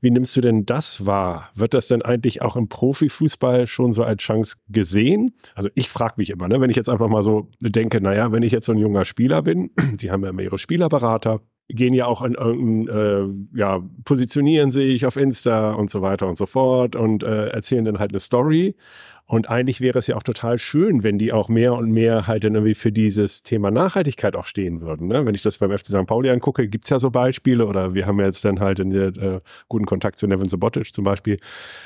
Wie 0.00 0.10
nimmst 0.10 0.34
du 0.36 0.40
denn 0.40 0.66
das 0.66 1.06
wahr? 1.06 1.50
Wird 1.54 1.74
das 1.74 1.88
denn 1.88 2.02
eigentlich 2.02 2.42
auch 2.42 2.56
im 2.56 2.68
Profifußball 2.68 3.66
schon 3.66 3.92
so 3.92 4.02
als 4.02 4.22
Chance 4.22 4.56
gesehen? 4.68 5.34
Also 5.54 5.68
ich 5.74 5.88
frage 5.88 6.14
mich 6.16 6.30
immer, 6.30 6.48
ne, 6.48 6.60
wenn 6.60 6.70
ich 6.70 6.76
jetzt 6.76 6.88
einfach 6.88 7.08
mal 7.08 7.22
so 7.22 7.50
denke, 7.60 8.00
naja, 8.00 8.32
wenn 8.32 8.42
ich 8.42 8.52
jetzt 8.52 8.66
so 8.66 8.72
ein 8.72 8.78
junger 8.78 9.04
Spieler 9.04 9.42
bin, 9.42 9.70
die 10.00 10.10
haben 10.10 10.24
ja 10.24 10.30
immer 10.30 10.42
ihre 10.42 10.58
Spielerberater, 10.58 11.40
gehen 11.74 11.94
ja 11.94 12.06
auch 12.06 12.22
in 12.22 12.34
irgendein, 12.34 13.54
äh, 13.54 13.58
ja, 13.58 13.82
positionieren 14.04 14.70
sich 14.70 15.06
auf 15.06 15.16
Insta 15.16 15.72
und 15.72 15.90
so 15.90 16.02
weiter 16.02 16.26
und 16.26 16.36
so 16.36 16.46
fort 16.46 16.96
und 16.96 17.22
äh, 17.22 17.48
erzählen 17.48 17.84
dann 17.84 17.98
halt 17.98 18.12
eine 18.12 18.20
Story. 18.20 18.76
Und 19.26 19.48
eigentlich 19.48 19.80
wäre 19.80 19.98
es 19.98 20.08
ja 20.08 20.16
auch 20.16 20.22
total 20.22 20.58
schön, 20.58 21.02
wenn 21.04 21.18
die 21.18 21.32
auch 21.32 21.48
mehr 21.48 21.74
und 21.74 21.90
mehr 21.90 22.26
halt 22.26 22.44
dann 22.44 22.54
irgendwie 22.54 22.74
für 22.74 22.92
dieses 22.92 23.42
Thema 23.42 23.70
Nachhaltigkeit 23.70 24.36
auch 24.36 24.44
stehen 24.44 24.80
würden. 24.80 25.08
Ne? 25.08 25.24
Wenn 25.24 25.34
ich 25.34 25.42
das 25.42 25.58
beim 25.58 25.70
FC 25.70 25.86
St. 25.86 26.06
Pauli 26.06 26.28
angucke, 26.28 26.68
gibt's 26.68 26.90
ja 26.90 26.98
so 26.98 27.10
Beispiele 27.10 27.66
oder 27.66 27.94
wir 27.94 28.06
haben 28.06 28.18
ja 28.20 28.26
jetzt 28.26 28.44
dann 28.44 28.60
halt 28.60 28.80
in 28.80 28.90
der 28.90 29.16
äh, 29.16 29.40
guten 29.68 29.86
Kontakt 29.86 30.18
zu 30.18 30.26
Nevin 30.26 30.48
Sobotic 30.48 30.92
zum 30.92 31.04
Beispiel, 31.04 31.38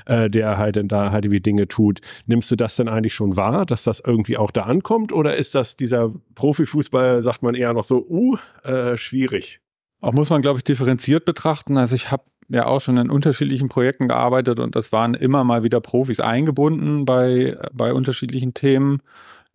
äh, 0.07 0.29
der 0.29 0.59
halt 0.59 0.77
dann 0.77 0.89
da 0.89 1.13
halt 1.13 1.25
irgendwie 1.25 1.41
Dinge 1.41 1.69
tut. 1.69 2.01
Nimmst 2.27 2.51
du 2.51 2.57
das 2.57 2.77
denn 2.77 2.89
eigentlich 2.89 3.15
schon 3.15 3.37
wahr, 3.37 3.65
dass 3.67 3.85
das 3.85 4.01
irgendwie 4.01 4.39
auch 4.39 4.51
da 4.51 4.63
ankommt 4.63 5.13
oder 5.13 5.37
ist 5.37 5.55
das 5.55 5.77
dieser 5.77 6.13
Profifußball, 6.35 7.23
sagt 7.23 7.43
man 7.43 7.55
eher 7.55 7.75
noch 7.75 7.85
so, 7.85 8.05
uh, 8.09 8.37
äh, 8.65 8.97
schwierig? 8.97 9.61
Auch 10.01 10.13
muss 10.13 10.31
man, 10.31 10.43
glaube 10.43 10.59
ich, 10.59 10.65
differenziert 10.65 11.25
betrachten. 11.25 11.77
Also 11.77 11.95
ich 11.95 12.11
habe 12.11 12.25
ja 12.49 12.67
auch 12.67 12.81
schon 12.81 12.97
in 12.97 13.11
unterschiedlichen 13.11 13.69
Projekten 13.69 14.09
gearbeitet 14.09 14.61
und 14.61 14.77
das 14.77 14.93
waren 14.93 15.15
immer 15.15 15.45
mal 15.45 15.63
wieder 15.63 15.81
Profis 15.81 16.21
eingebunden 16.21 17.05
bei, 17.05 17.59
bei 17.73 17.93
unterschiedlichen 17.93 18.55
Themen, 18.55 19.03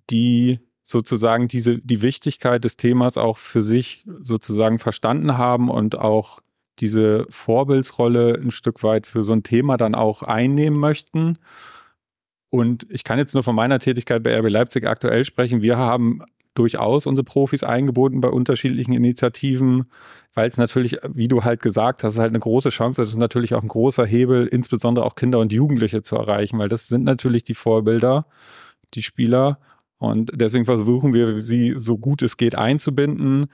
die 0.10 0.60
sozusagen 0.84 1.48
diese, 1.48 1.80
die 1.80 2.02
Wichtigkeit 2.02 2.64
des 2.64 2.76
Themas 2.76 3.18
auch 3.18 3.38
für 3.38 3.62
sich 3.62 4.04
sozusagen 4.06 4.80
verstanden 4.80 5.38
haben 5.38 5.70
und 5.70 5.98
auch 5.98 6.42
diese 6.80 7.28
Vorbildsrolle 7.30 8.40
ein 8.42 8.52
Stück 8.52 8.84
weit 8.84 9.08
für 9.08 9.24
so 9.24 9.34
ein 9.34 9.44
Thema 9.44 9.78
dann 9.78 9.96
auch 9.96 10.24
einnehmen 10.24 10.80
möchten. 10.80 11.38
Und 12.50 12.86
ich 12.90 13.04
kann 13.04 13.20
jetzt 13.20 13.34
nur 13.34 13.44
von 13.44 13.56
meiner 13.56 13.80
Tätigkeit 13.80 14.24
bei 14.24 14.38
RB 14.38 14.50
Leipzig 14.50 14.86
aktuell 14.86 15.24
sprechen. 15.24 15.62
Wir 15.62 15.78
haben 15.78 16.22
durchaus 16.54 17.06
unsere 17.06 17.24
Profis 17.24 17.64
eingebunden 17.64 18.22
bei 18.22 18.30
unterschiedlichen 18.30 18.94
Initiativen, 18.94 19.86
weil 20.34 20.50
es 20.50 20.58
natürlich, 20.58 20.98
wie 21.08 21.28
du 21.28 21.44
halt 21.44 21.62
gesagt 21.62 22.04
hast, 22.04 22.20
halt 22.20 22.32
eine 22.32 22.40
große 22.40 22.70
Chance 22.70 23.02
ist, 23.02 23.10
es 23.10 23.14
ist 23.14 23.20
natürlich 23.20 23.54
auch 23.54 23.62
ein 23.62 23.68
großer 23.68 24.06
Hebel, 24.06 24.48
insbesondere 24.48 25.06
auch 25.06 25.16
Kinder 25.16 25.40
und 25.40 25.54
Jugendliche 25.54 26.04
zu 26.04 26.16
erreichen, 26.16 26.60
weil 26.60 26.70
das 26.70 26.88
sind 26.88 27.04
natürlich 27.04 27.44
die 27.44 27.54
Vorbilder, 27.54 28.26
die 28.94 29.04
Spieler. 29.04 29.60
Und 30.00 30.32
deswegen 30.34 30.66
versuchen 30.66 31.14
wir, 31.14 31.40
sie 31.40 31.76
so 31.78 31.98
gut 31.98 32.22
es 32.22 32.36
geht 32.36 32.56
einzubinden. 32.56 33.48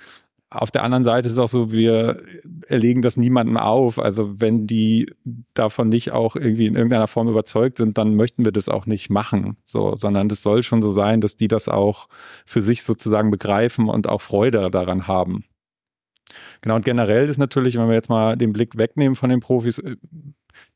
Auf 0.50 0.72
der 0.72 0.84
anderen 0.84 1.04
Seite 1.04 1.28
ist 1.28 1.34
es 1.34 1.40
auch 1.40 1.50
so, 1.50 1.74
wir 1.74 2.22
erlegen 2.68 3.02
das 3.02 3.18
niemandem 3.18 3.58
auf. 3.58 4.00
Also 4.00 4.40
wenn 4.40 4.66
die 4.66 5.14
davon 5.54 5.90
nicht 5.90 6.12
auch 6.12 6.38
irgendwie 6.38 6.68
in 6.68 6.76
irgendeiner 6.76 7.08
Form 7.08 7.28
überzeugt 7.28 7.80
sind, 7.80 7.98
dann 7.98 8.16
möchten 8.16 8.46
wir 8.46 8.54
das 8.54 8.70
auch 8.70 8.86
nicht 8.86 9.10
machen. 9.10 9.58
So, 9.66 9.96
sondern 9.98 10.30
das 10.30 10.44
soll 10.44 10.64
schon 10.64 10.82
so 10.82 10.92
sein, 10.92 11.20
dass 11.20 11.36
die 11.36 11.50
das 11.50 11.68
auch 11.68 12.08
für 12.46 12.62
sich 12.62 12.84
sozusagen 12.84 13.30
begreifen 13.30 13.90
und 13.90 14.08
auch 14.08 14.22
Freude 14.22 14.72
daran 14.72 15.08
haben. 15.08 15.44
Genau, 16.62 16.76
und 16.76 16.86
generell 16.86 17.30
ist 17.30 17.38
natürlich, 17.38 17.76
wenn 17.78 17.88
wir 17.88 17.96
jetzt 17.96 18.10
mal 18.10 18.38
den 18.38 18.54
Blick 18.54 18.78
wegnehmen 18.78 19.16
von 19.16 19.30
den 19.30 19.40
Profis, 19.40 19.80
äh, 19.80 19.96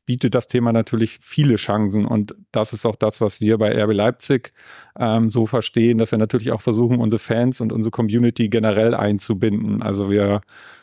bietet 0.04 0.34
das 0.34 0.46
Thema 0.46 0.72
natürlich 0.72 1.18
viele 1.22 1.56
Chancen. 1.56 2.04
Und 2.06 2.34
das 2.50 2.72
ist 2.72 2.86
auch 2.86 2.96
das, 2.96 3.20
was 3.20 3.40
wir 3.40 3.58
bei 3.58 3.72
RB 3.82 3.92
Leipzig 3.92 4.52
ähm, 4.98 5.28
so 5.28 5.46
verstehen, 5.46 5.98
dass 5.98 6.10
wir 6.10 6.18
natürlich 6.18 6.52
auch 6.52 6.60
versuchen, 6.60 6.98
unsere 6.98 7.20
Fans 7.20 7.60
und 7.60 7.72
unsere 7.72 7.90
Community 7.90 8.48
generell 8.48 8.94
einzubinden. 8.94 9.82
Also 9.82 10.10
wir 10.10 10.40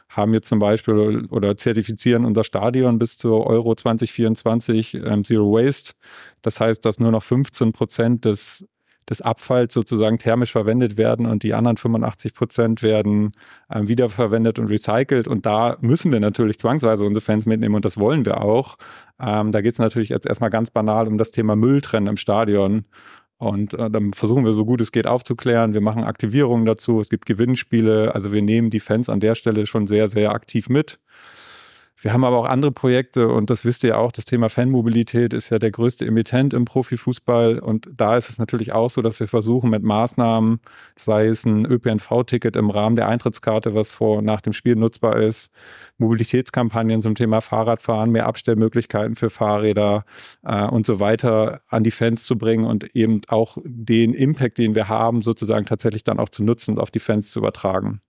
haben 0.09 0.33
jetzt 0.33 0.47
zum 0.47 0.59
Beispiel 0.59 1.27
oder 1.29 1.55
zertifizieren 1.55 2.25
unser 2.25 2.43
Stadion 2.43 2.97
bis 2.97 3.17
zur 3.17 3.45
Euro 3.45 3.75
2024 3.75 4.95
ähm, 4.95 5.23
Zero 5.23 5.51
Waste. 5.51 5.93
Das 6.41 6.59
heißt, 6.59 6.83
dass 6.85 6.99
nur 6.99 7.11
noch 7.11 7.23
15 7.23 7.73
Prozent 7.73 8.25
des 8.25 8.65
des 9.09 9.21
Abfalls 9.21 9.73
sozusagen 9.73 10.17
thermisch 10.17 10.51
verwendet 10.51 10.97
werden 10.97 11.25
und 11.25 11.43
die 11.43 11.53
anderen 11.53 11.77
85 11.77 12.33
Prozent 12.33 12.83
werden 12.83 13.31
ähm, 13.71 13.87
wiederverwendet 13.87 14.59
und 14.59 14.67
recycelt. 14.67 15.27
Und 15.27 15.45
da 15.45 15.77
müssen 15.81 16.11
wir 16.11 16.19
natürlich 16.19 16.59
zwangsweise 16.59 17.05
unsere 17.05 17.23
Fans 17.23 17.45
mitnehmen 17.45 17.75
und 17.75 17.85
das 17.85 17.97
wollen 17.97 18.25
wir 18.25 18.41
auch. 18.41 18.77
Ähm, 19.19 19.51
da 19.51 19.61
geht 19.61 19.73
es 19.73 19.79
natürlich 19.79 20.09
jetzt 20.09 20.27
erstmal 20.27 20.49
ganz 20.49 20.69
banal 20.69 21.07
um 21.07 21.17
das 21.17 21.31
Thema 21.31 21.55
Mülltrennen 21.55 22.07
im 22.07 22.17
Stadion. 22.17 22.85
Und 23.37 23.73
äh, 23.73 23.89
dann 23.89 24.11
versuchen 24.11 24.43
wir 24.43 24.51
so 24.51 24.65
gut 24.65 24.81
es 24.81 24.91
geht 24.91 25.07
aufzuklären. 25.07 25.73
Wir 25.73 25.81
machen 25.81 26.03
Aktivierungen 26.03 26.65
dazu. 26.65 26.99
Es 26.99 27.09
gibt 27.09 27.25
Gewinnspiele. 27.25 28.13
Also 28.13 28.33
wir 28.33 28.41
nehmen 28.41 28.69
die 28.69 28.81
Fans 28.81 29.09
an 29.09 29.21
der 29.21 29.33
Stelle 29.33 29.65
schon 29.65 29.87
sehr, 29.87 30.09
sehr 30.09 30.31
aktiv 30.31 30.67
mit. 30.67 30.99
Wir 32.01 32.13
haben 32.13 32.23
aber 32.23 32.37
auch 32.37 32.45
andere 32.45 32.71
Projekte 32.71 33.27
und 33.27 33.49
das 33.49 33.65
wisst 33.65 33.83
ihr 33.83 33.89
ja 33.89 33.97
auch, 33.97 34.13
das 34.13 34.23
Thema 34.23 34.47
Fanmobilität 34.47 35.33
ist 35.33 35.49
ja 35.49 35.59
der 35.59 35.71
größte 35.71 36.05
Emittent 36.05 36.53
im 36.53 36.63
Profifußball 36.63 37.59
und 37.59 37.89
da 37.93 38.15
ist 38.15 38.29
es 38.29 38.37
natürlich 38.37 38.71
auch 38.71 38.89
so, 38.89 39.01
dass 39.01 39.19
wir 39.19 39.27
versuchen 39.27 39.69
mit 39.69 39.83
Maßnahmen, 39.83 40.61
sei 40.95 41.27
es 41.27 41.45
ein 41.45 41.65
ÖPNV-Ticket 41.65 42.55
im 42.55 42.69
Rahmen 42.69 42.95
der 42.95 43.09
Eintrittskarte, 43.09 43.75
was 43.75 43.91
vor 43.91 44.21
nach 44.21 44.39
dem 44.39 44.53
Spiel 44.53 44.77
nutzbar 44.77 45.17
ist, 45.17 45.51
Mobilitätskampagnen 45.97 47.01
zum 47.01 47.15
Thema 47.15 47.41
Fahrradfahren, 47.41 48.11
mehr 48.11 48.27
Abstellmöglichkeiten 48.27 49.15
für 49.15 49.29
Fahrräder 49.29 50.05
äh, 50.43 50.67
und 50.67 50.85
so 50.85 51.01
weiter 51.01 51.59
an 51.67 51.83
die 51.83 51.91
Fans 51.91 52.23
zu 52.23 52.37
bringen 52.37 52.63
und 52.63 52.95
eben 52.95 53.19
auch 53.27 53.57
den 53.65 54.13
Impact, 54.13 54.57
den 54.57 54.73
wir 54.73 54.87
haben, 54.87 55.21
sozusagen 55.21 55.65
tatsächlich 55.65 56.05
dann 56.05 56.19
auch 56.19 56.29
zu 56.29 56.43
nutzen 56.43 56.75
und 56.75 56.79
auf 56.79 56.91
die 56.91 56.99
Fans 56.99 57.31
zu 57.31 57.39
übertragen. 57.39 57.99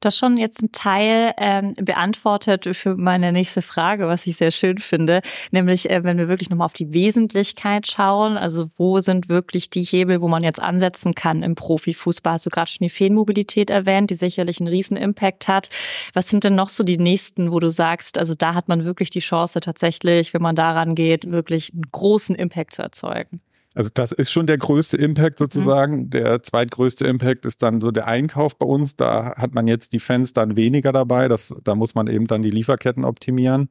Du 0.00 0.06
hast 0.06 0.16
schon 0.16 0.38
jetzt 0.38 0.60
einen 0.60 0.72
Teil 0.72 1.34
ähm, 1.36 1.74
beantwortet 1.74 2.66
für 2.74 2.96
meine 2.96 3.32
nächste 3.32 3.60
Frage, 3.60 4.08
was 4.08 4.26
ich 4.26 4.36
sehr 4.36 4.50
schön 4.50 4.78
finde, 4.78 5.20
nämlich 5.50 5.90
äh, 5.90 6.02
wenn 6.02 6.16
wir 6.16 6.26
wirklich 6.26 6.48
nochmal 6.48 6.64
auf 6.64 6.72
die 6.72 6.94
Wesentlichkeit 6.94 7.86
schauen, 7.86 8.38
also 8.38 8.70
wo 8.78 9.00
sind 9.00 9.28
wirklich 9.28 9.68
die 9.68 9.82
Hebel, 9.82 10.22
wo 10.22 10.28
man 10.28 10.42
jetzt 10.42 10.58
ansetzen 10.58 11.14
kann 11.14 11.42
im 11.42 11.54
Profifußball? 11.54 12.32
Hast 12.32 12.46
du 12.46 12.50
gerade 12.50 12.70
schon 12.70 12.86
die 12.86 12.88
Feenmobilität 12.88 13.68
erwähnt, 13.68 14.08
die 14.08 14.14
sicherlich 14.14 14.58
einen 14.58 14.68
riesen 14.68 14.96
Impact 14.96 15.48
hat. 15.48 15.68
Was 16.14 16.30
sind 16.30 16.44
denn 16.44 16.54
noch 16.54 16.70
so 16.70 16.82
die 16.82 16.96
nächsten, 16.96 17.52
wo 17.52 17.60
du 17.60 17.68
sagst, 17.68 18.16
also 18.16 18.34
da 18.34 18.54
hat 18.54 18.68
man 18.68 18.86
wirklich 18.86 19.10
die 19.10 19.20
Chance 19.20 19.60
tatsächlich, 19.60 20.32
wenn 20.32 20.40
man 20.40 20.56
daran 20.56 20.94
geht, 20.94 21.30
wirklich 21.30 21.74
einen 21.74 21.82
großen 21.92 22.34
Impact 22.36 22.72
zu 22.72 22.80
erzeugen? 22.80 23.42
Also 23.74 23.88
das 23.92 24.10
ist 24.10 24.32
schon 24.32 24.46
der 24.46 24.58
größte 24.58 24.96
Impact 24.96 25.38
sozusagen. 25.38 26.04
Mhm. 26.04 26.10
Der 26.10 26.42
zweitgrößte 26.42 27.06
Impact 27.06 27.46
ist 27.46 27.62
dann 27.62 27.80
so 27.80 27.90
der 27.90 28.08
Einkauf 28.08 28.58
bei 28.58 28.66
uns. 28.66 28.96
Da 28.96 29.34
hat 29.36 29.54
man 29.54 29.68
jetzt 29.68 29.92
die 29.92 30.00
Fans 30.00 30.32
dann 30.32 30.56
weniger 30.56 30.92
dabei. 30.92 31.28
Das, 31.28 31.54
da 31.62 31.74
muss 31.74 31.94
man 31.94 32.08
eben 32.08 32.26
dann 32.26 32.42
die 32.42 32.50
Lieferketten 32.50 33.04
optimieren. 33.04 33.68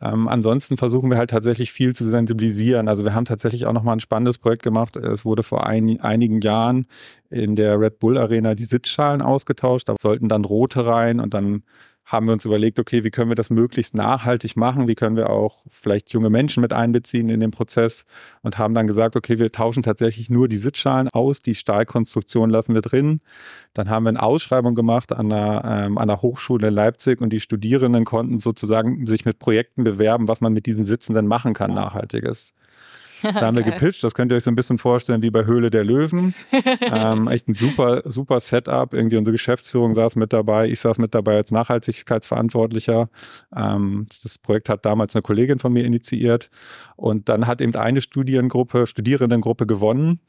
Ähm, 0.00 0.28
ansonsten 0.28 0.76
versuchen 0.76 1.10
wir 1.10 1.18
halt 1.18 1.30
tatsächlich 1.30 1.72
viel 1.72 1.94
zu 1.94 2.04
sensibilisieren. 2.04 2.88
Also 2.88 3.04
wir 3.04 3.14
haben 3.14 3.24
tatsächlich 3.24 3.66
auch 3.66 3.72
nochmal 3.72 3.96
ein 3.96 4.00
spannendes 4.00 4.38
Projekt 4.38 4.62
gemacht. 4.62 4.96
Es 4.96 5.24
wurde 5.24 5.42
vor 5.42 5.66
ein, 5.66 6.00
einigen 6.00 6.40
Jahren 6.40 6.86
in 7.30 7.56
der 7.56 7.80
Red 7.80 7.98
Bull 7.98 8.18
Arena 8.18 8.54
die 8.54 8.64
Sitzschalen 8.64 9.22
ausgetauscht. 9.22 9.88
Da 9.88 9.96
sollten 10.00 10.28
dann 10.28 10.44
rote 10.44 10.86
rein 10.86 11.20
und 11.20 11.34
dann 11.34 11.62
haben 12.04 12.26
wir 12.26 12.32
uns 12.32 12.44
überlegt, 12.44 12.78
okay, 12.78 13.02
wie 13.02 13.10
können 13.10 13.30
wir 13.30 13.34
das 13.34 13.50
möglichst 13.50 13.94
nachhaltig 13.94 14.56
machen? 14.56 14.88
Wie 14.88 14.94
können 14.94 15.16
wir 15.16 15.30
auch 15.30 15.64
vielleicht 15.70 16.10
junge 16.10 16.28
Menschen 16.28 16.60
mit 16.60 16.72
einbeziehen 16.72 17.30
in 17.30 17.40
den 17.40 17.50
Prozess? 17.50 18.04
Und 18.42 18.58
haben 18.58 18.74
dann 18.74 18.86
gesagt, 18.86 19.16
okay, 19.16 19.38
wir 19.38 19.50
tauschen 19.50 19.82
tatsächlich 19.82 20.28
nur 20.28 20.48
die 20.48 20.56
Sitzschalen 20.56 21.08
aus, 21.08 21.40
die 21.40 21.54
Stahlkonstruktion 21.54 22.50
lassen 22.50 22.74
wir 22.74 22.82
drin. 22.82 23.20
Dann 23.72 23.88
haben 23.88 24.04
wir 24.04 24.10
eine 24.10 24.22
Ausschreibung 24.22 24.74
gemacht 24.74 25.12
an 25.12 25.32
einer, 25.32 25.64
ähm, 25.64 25.98
an 25.98 26.10
einer 26.10 26.20
Hochschule 26.20 26.68
in 26.68 26.74
Leipzig 26.74 27.20
und 27.20 27.32
die 27.32 27.40
Studierenden 27.40 28.04
konnten 28.04 28.38
sozusagen 28.38 29.06
sich 29.06 29.24
mit 29.24 29.38
Projekten 29.38 29.84
bewerben, 29.84 30.28
was 30.28 30.40
man 30.40 30.52
mit 30.52 30.66
diesen 30.66 30.84
Sitzen 30.84 31.14
denn 31.14 31.26
machen 31.26 31.54
kann, 31.54 31.72
nachhaltiges. 31.72 32.54
Da 33.34 33.46
haben 33.46 33.56
wir 33.56 33.62
gepitcht. 33.62 34.04
Das 34.04 34.14
könnt 34.14 34.30
ihr 34.32 34.36
euch 34.36 34.44
so 34.44 34.50
ein 34.50 34.54
bisschen 34.54 34.78
vorstellen 34.78 35.22
wie 35.22 35.30
bei 35.30 35.46
Höhle 35.46 35.70
der 35.70 35.84
Löwen. 35.84 36.34
ähm, 36.80 37.28
echt 37.28 37.48
ein 37.48 37.54
super, 37.54 38.02
super 38.04 38.40
Setup. 38.40 38.92
Irgendwie 38.92 39.16
unsere 39.16 39.32
Geschäftsführung 39.32 39.94
saß 39.94 40.16
mit 40.16 40.32
dabei. 40.32 40.68
Ich 40.68 40.80
saß 40.80 40.98
mit 40.98 41.14
dabei 41.14 41.36
als 41.36 41.50
Nachhaltigkeitsverantwortlicher. 41.50 43.08
Ähm, 43.56 44.06
das 44.22 44.38
Projekt 44.38 44.68
hat 44.68 44.84
damals 44.84 45.16
eine 45.16 45.22
Kollegin 45.22 45.58
von 45.58 45.72
mir 45.72 45.84
initiiert. 45.84 46.50
Und 46.96 47.28
dann 47.28 47.46
hat 47.46 47.60
eben 47.60 47.74
eine 47.74 48.00
Studiengruppe, 48.00 48.86
Studierendengruppe 48.86 49.66
gewonnen 49.66 50.20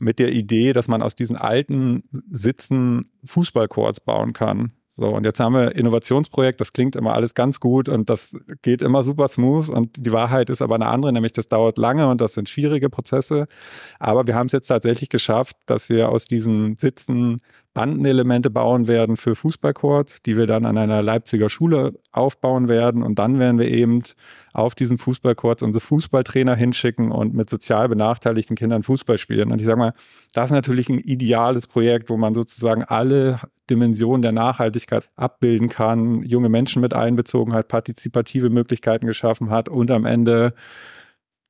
mit 0.00 0.18
der 0.18 0.32
Idee, 0.32 0.72
dass 0.72 0.88
man 0.88 1.02
aus 1.02 1.14
diesen 1.14 1.36
alten 1.36 2.04
Sitzen 2.30 3.10
Fußballcourts 3.24 4.00
bauen 4.00 4.32
kann. 4.32 4.72
So, 5.00 5.06
und 5.06 5.24
jetzt 5.24 5.40
haben 5.40 5.54
wir 5.54 5.74
Innovationsprojekt, 5.76 6.60
das 6.60 6.74
klingt 6.74 6.94
immer 6.94 7.14
alles 7.14 7.32
ganz 7.32 7.58
gut 7.58 7.88
und 7.88 8.10
das 8.10 8.36
geht 8.60 8.82
immer 8.82 9.02
super 9.02 9.28
smooth 9.28 9.70
und 9.70 9.96
die 9.96 10.12
Wahrheit 10.12 10.50
ist 10.50 10.60
aber 10.60 10.74
eine 10.74 10.88
andere, 10.88 11.10
nämlich 11.10 11.32
das 11.32 11.48
dauert 11.48 11.78
lange 11.78 12.06
und 12.06 12.20
das 12.20 12.34
sind 12.34 12.50
schwierige 12.50 12.90
Prozesse. 12.90 13.46
Aber 13.98 14.26
wir 14.26 14.34
haben 14.34 14.44
es 14.44 14.52
jetzt 14.52 14.66
tatsächlich 14.66 15.08
geschafft, 15.08 15.56
dass 15.64 15.88
wir 15.88 16.10
aus 16.10 16.26
diesen 16.26 16.76
Sitzen 16.76 17.38
Bandenelemente 17.72 18.50
bauen 18.50 18.88
werden 18.88 19.16
für 19.16 19.36
Fußballcourts, 19.36 20.22
die 20.22 20.36
wir 20.36 20.46
dann 20.46 20.66
an 20.66 20.76
einer 20.76 21.02
Leipziger 21.02 21.48
Schule 21.48 21.94
aufbauen 22.10 22.66
werden. 22.66 23.04
Und 23.04 23.20
dann 23.20 23.38
werden 23.38 23.60
wir 23.60 23.68
eben 23.68 24.02
auf 24.52 24.74
diesen 24.74 24.98
Fußballcourts 24.98 25.62
unsere 25.62 25.80
Fußballtrainer 25.80 26.56
hinschicken 26.56 27.12
und 27.12 27.32
mit 27.32 27.48
sozial 27.48 27.88
benachteiligten 27.88 28.56
Kindern 28.56 28.82
Fußball 28.82 29.18
spielen. 29.18 29.52
Und 29.52 29.60
ich 29.60 29.66
sage 29.66 29.78
mal, 29.78 29.92
das 30.34 30.46
ist 30.46 30.52
natürlich 30.52 30.88
ein 30.88 30.98
ideales 30.98 31.68
Projekt, 31.68 32.10
wo 32.10 32.16
man 32.16 32.34
sozusagen 32.34 32.82
alle 32.82 33.38
Dimensionen 33.70 34.22
der 34.22 34.32
Nachhaltigkeit 34.32 35.08
abbilden 35.14 35.68
kann, 35.68 36.24
junge 36.24 36.48
Menschen 36.48 36.82
mit 36.82 36.92
einbezogen 36.92 37.54
hat, 37.54 37.68
partizipative 37.68 38.50
Möglichkeiten 38.50 39.06
geschaffen 39.06 39.50
hat 39.50 39.68
und 39.68 39.92
am 39.92 40.06
Ende 40.06 40.54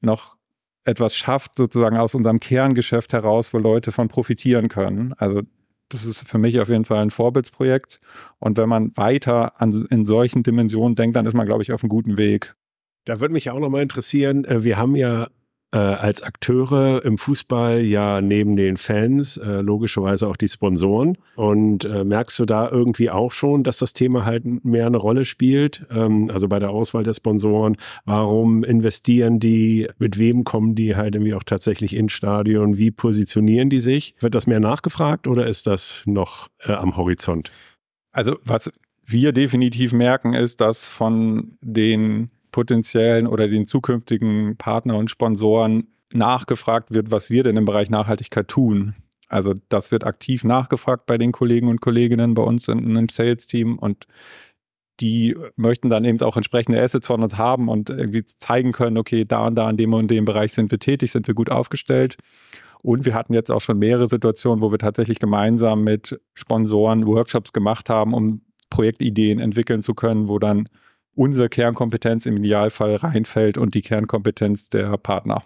noch 0.03 0.37
etwas 0.85 1.17
schafft, 1.17 1.57
sozusagen 1.57 1.97
aus 1.97 2.15
unserem 2.15 2.41
Kerngeschäft 2.41 3.15
heraus, 3.15 3.55
wo 3.55 3.59
Leute 3.59 3.91
von 3.91 4.09
profitieren 4.09 4.69
können. 4.69 5.15
Also 5.15 5.43
das 5.91 6.07
ist 6.07 6.27
für 6.27 6.39
mich 6.39 6.59
auf 6.61 6.69
jeden 6.69 6.85
Fall 6.85 7.03
ein 7.03 7.11
Vorbildsprojekt. 7.11 8.01
Und 8.39 8.57
wenn 8.57 8.69
man 8.69 8.97
weiter 8.97 9.61
an, 9.61 9.87
in 9.91 10.07
solchen 10.07 10.43
Dimensionen 10.43 10.95
denkt, 10.95 11.17
dann 11.17 11.27
ist 11.27 11.35
man, 11.35 11.47
glaube 11.47 11.63
ich, 11.63 11.73
auf 11.73 11.83
einem 11.83 11.91
guten 11.91 12.17
Weg. 12.17 12.55
Da 13.05 13.21
würde 13.21 13.33
mich 13.33 13.51
auch 13.51 13.59
nochmal 13.59 13.83
interessieren, 13.83 14.45
äh, 14.45 14.63
wir 14.63 14.79
haben 14.79 14.97
ja 14.97 15.29
äh, 15.73 15.79
als 15.79 16.23
Akteure 16.23 17.05
im 17.05 17.19
Fußball 17.19 17.81
ja 17.81 18.21
neben 18.21 18.57
den 18.57 18.77
Fans 18.77 19.37
äh, 19.37 19.61
logischerweise 19.61 20.27
auch 20.27 20.37
die 20.37 20.49
Sponsoren. 20.49 21.17
Und 21.37 21.85
äh, 21.85 22.05
merkst 22.05 22.39
du 22.39 22.45
da 22.45 22.69
irgendwie 22.69 23.11
auch 23.11 23.33
schon, 23.33 23.63
dass 23.63 23.79
das 23.79 23.93
Thema 23.93 24.25
halt 24.25 24.65
mehr 24.65 24.87
eine 24.87 24.97
Rolle 24.97 25.25
spielt? 25.25 25.87
Ähm, 25.91 26.31
also 26.33 26.49
bei 26.49 26.59
der 26.59 26.71
Auswahl 26.71 27.05
der 27.05 27.15
Sponsoren, 27.15 27.77
warum 28.05 28.65
investieren 28.65 29.39
die, 29.39 29.89
mit 29.99 30.19
wem 30.19 30.45
kommen 30.45 30.75
die 30.75 30.97
halt 30.97 31.15
irgendwie 31.15 31.35
auch 31.35 31.45
tatsächlich 31.45 31.95
ins 31.95 32.13
Stadion, 32.13 32.77
wie 32.77 32.91
positionieren 32.91 33.71
die 33.71 33.81
sich? 33.81 34.15
Wird 34.21 34.35
das 34.35 34.47
mehr 34.47 34.61
nachgefragt 34.61 35.27
oder 35.27 35.47
ist 35.47 35.67
das 35.67 36.03
noch 36.07 36.49
äh, 36.61 36.73
am 36.73 36.97
Horizont? 36.97 37.53
Also 38.13 38.39
was 38.45 38.71
wir 39.07 39.33
definitiv 39.33 39.93
merken, 39.93 40.35
ist, 40.35 40.61
dass 40.61 40.89
von 40.89 41.57
den 41.61 42.31
potenziellen 42.53 43.27
oder 43.27 43.49
den 43.49 43.67
zukünftigen 43.67 44.57
Partner 44.57 44.97
und 44.97 45.11
Sponsoren 45.11 45.89
nachgefragt 46.13 46.93
wird, 46.93 47.11
was 47.11 47.31
wir 47.31 47.43
denn 47.43 47.57
im 47.57 47.65
Bereich 47.65 47.91
Nachhaltigkeit 47.91 48.49
tun. 48.49 48.95
Also 49.29 49.55
das 49.69 49.93
wird 49.93 50.05
aktiv 50.05 50.43
nachgefragt 50.43 51.07
bei 51.07 51.17
den 51.17 51.31
Kollegen 51.31 51.69
und 51.69 51.81
Kolleginnen 51.81 52.35
bei 52.35 52.43
uns 52.43 52.67
in 52.69 52.79
einem 52.79 53.09
Sales-Team 53.09 53.79
und 53.79 54.07
die 55.01 55.37
möchten 55.57 55.89
dann 55.89 56.05
eben 56.05 56.21
auch 56.21 56.37
entsprechende 56.37 56.83
Assets 56.83 57.07
von 57.07 57.23
uns 57.23 57.39
haben 57.39 57.69
und 57.69 57.91
irgendwie 57.91 58.25
zeigen 58.25 58.73
können, 58.73 58.99
okay, 58.99 59.25
da 59.25 59.47
und 59.47 59.55
da 59.55 59.71
in 59.71 59.77
dem 59.77 59.95
und 59.95 60.11
dem 60.11 60.27
Bereich 60.27 60.53
sind 60.53 60.71
wir 60.71 60.79
tätig, 60.79 61.13
sind 61.13 61.27
wir 61.27 61.35
gut 61.35 61.51
aufgestellt. 61.51 62.17
Und 62.83 63.07
wir 63.07 63.15
hatten 63.15 63.35
jetzt 63.35 63.51
auch 63.51 63.61
schon 63.61 63.79
mehrere 63.79 64.09
Situationen, 64.09 64.63
wo 64.63 64.71
wir 64.71 64.79
tatsächlich 64.79 65.19
gemeinsam 65.19 65.85
mit 65.85 66.21
Sponsoren 66.35 67.07
Workshops 67.07 67.53
gemacht 67.53 67.89
haben, 67.89 68.15
um 68.15 68.43
Projektideen 68.69 69.39
entwickeln 69.39 69.83
zu 69.83 69.95
können, 69.95 70.29
wo 70.29 70.39
dann 70.39 70.69
unsere 71.15 71.49
Kernkompetenz 71.49 72.27
im 72.27 72.37
Idealfall 72.37 72.97
reinfällt 72.97 73.59
und 73.59 73.75
die 73.75 73.83
Kernkompetenz 73.83 74.69
der 74.69 74.97
Partner. 74.97 75.43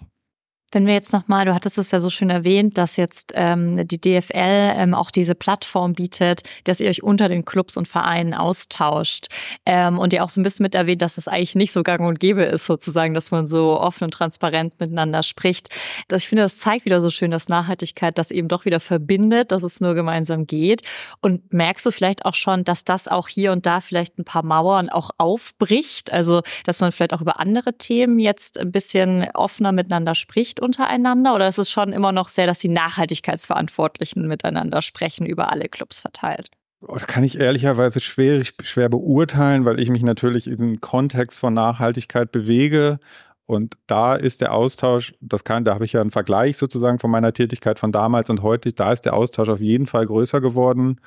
Wenn 0.74 0.88
wir 0.88 0.94
jetzt 0.94 1.12
nochmal, 1.12 1.44
du 1.44 1.54
hattest 1.54 1.78
es 1.78 1.92
ja 1.92 2.00
so 2.00 2.10
schön 2.10 2.30
erwähnt, 2.30 2.76
dass 2.78 2.96
jetzt 2.96 3.32
ähm, 3.36 3.86
die 3.86 4.00
DFL 4.00 4.74
ähm, 4.76 4.92
auch 4.92 5.12
diese 5.12 5.36
Plattform 5.36 5.92
bietet, 5.92 6.42
dass 6.64 6.80
ihr 6.80 6.90
euch 6.90 7.04
unter 7.04 7.28
den 7.28 7.44
Clubs 7.44 7.76
und 7.76 7.86
Vereinen 7.86 8.34
austauscht 8.34 9.28
ähm, 9.66 10.00
und 10.00 10.12
ihr 10.12 10.24
auch 10.24 10.30
so 10.30 10.40
ein 10.40 10.42
bisschen 10.42 10.64
mit 10.64 10.74
erwähnt, 10.74 11.00
dass 11.00 11.14
das 11.14 11.28
eigentlich 11.28 11.54
nicht 11.54 11.70
so 11.70 11.84
gang 11.84 12.00
und 12.00 12.18
gäbe 12.18 12.42
ist, 12.42 12.66
sozusagen, 12.66 13.14
dass 13.14 13.30
man 13.30 13.46
so 13.46 13.78
offen 13.78 14.02
und 14.02 14.10
transparent 14.10 14.80
miteinander 14.80 15.22
spricht. 15.22 15.68
Das, 16.08 16.24
ich 16.24 16.28
finde, 16.28 16.42
das 16.42 16.58
zeigt 16.58 16.86
wieder 16.86 17.00
so 17.00 17.08
schön, 17.08 17.30
dass 17.30 17.48
Nachhaltigkeit 17.48 18.18
das 18.18 18.32
eben 18.32 18.48
doch 18.48 18.64
wieder 18.64 18.80
verbindet, 18.80 19.52
dass 19.52 19.62
es 19.62 19.80
nur 19.80 19.94
gemeinsam 19.94 20.44
geht. 20.44 20.82
Und 21.20 21.52
merkst 21.52 21.86
du 21.86 21.92
vielleicht 21.92 22.24
auch 22.24 22.34
schon, 22.34 22.64
dass 22.64 22.82
das 22.82 23.06
auch 23.06 23.28
hier 23.28 23.52
und 23.52 23.64
da 23.64 23.80
vielleicht 23.80 24.18
ein 24.18 24.24
paar 24.24 24.44
Mauern 24.44 24.88
auch 24.88 25.10
aufbricht? 25.18 26.12
Also, 26.12 26.42
dass 26.64 26.80
man 26.80 26.90
vielleicht 26.90 27.12
auch 27.12 27.20
über 27.20 27.38
andere 27.38 27.74
Themen 27.74 28.18
jetzt 28.18 28.58
ein 28.58 28.72
bisschen 28.72 29.28
offener 29.34 29.70
miteinander 29.70 30.16
spricht 30.16 30.63
untereinander 30.64 31.34
oder 31.34 31.46
ist 31.46 31.58
es 31.58 31.70
schon 31.70 31.92
immer 31.92 32.12
noch 32.12 32.28
sehr, 32.28 32.46
dass 32.46 32.58
die 32.58 32.68
Nachhaltigkeitsverantwortlichen 32.68 34.26
miteinander 34.26 34.82
sprechen, 34.82 35.26
über 35.26 35.52
alle 35.52 35.68
Clubs 35.68 36.00
verteilt? 36.00 36.50
Oh, 36.80 36.94
das 36.94 37.06
kann 37.06 37.24
ich 37.24 37.38
ehrlicherweise 37.38 38.00
schwer, 38.00 38.44
schwer 38.62 38.88
beurteilen, 38.88 39.64
weil 39.64 39.80
ich 39.80 39.88
mich 39.88 40.02
natürlich 40.02 40.46
in 40.46 40.58
den 40.58 40.80
Kontext 40.80 41.38
von 41.38 41.54
Nachhaltigkeit 41.54 42.30
bewege. 42.32 42.98
Und 43.46 43.74
da 43.86 44.14
ist 44.14 44.40
der 44.40 44.52
Austausch, 44.52 45.14
das 45.20 45.44
kann, 45.44 45.64
da 45.64 45.74
habe 45.74 45.84
ich 45.84 45.92
ja 45.92 46.00
einen 46.00 46.10
Vergleich 46.10 46.56
sozusagen 46.56 46.98
von 46.98 47.10
meiner 47.10 47.32
Tätigkeit 47.32 47.78
von 47.78 47.92
damals 47.92 48.30
und 48.30 48.42
heute, 48.42 48.72
da 48.72 48.92
ist 48.92 49.02
der 49.02 49.14
Austausch 49.14 49.48
auf 49.48 49.60
jeden 49.60 49.86
Fall 49.86 50.06
größer 50.06 50.40
geworden. 50.40 51.00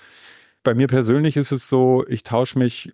Bei 0.64 0.74
mir 0.74 0.88
persönlich 0.88 1.38
ist 1.38 1.52
es 1.52 1.68
so, 1.68 2.06
ich 2.08 2.24
tausche 2.24 2.60
mich 2.60 2.92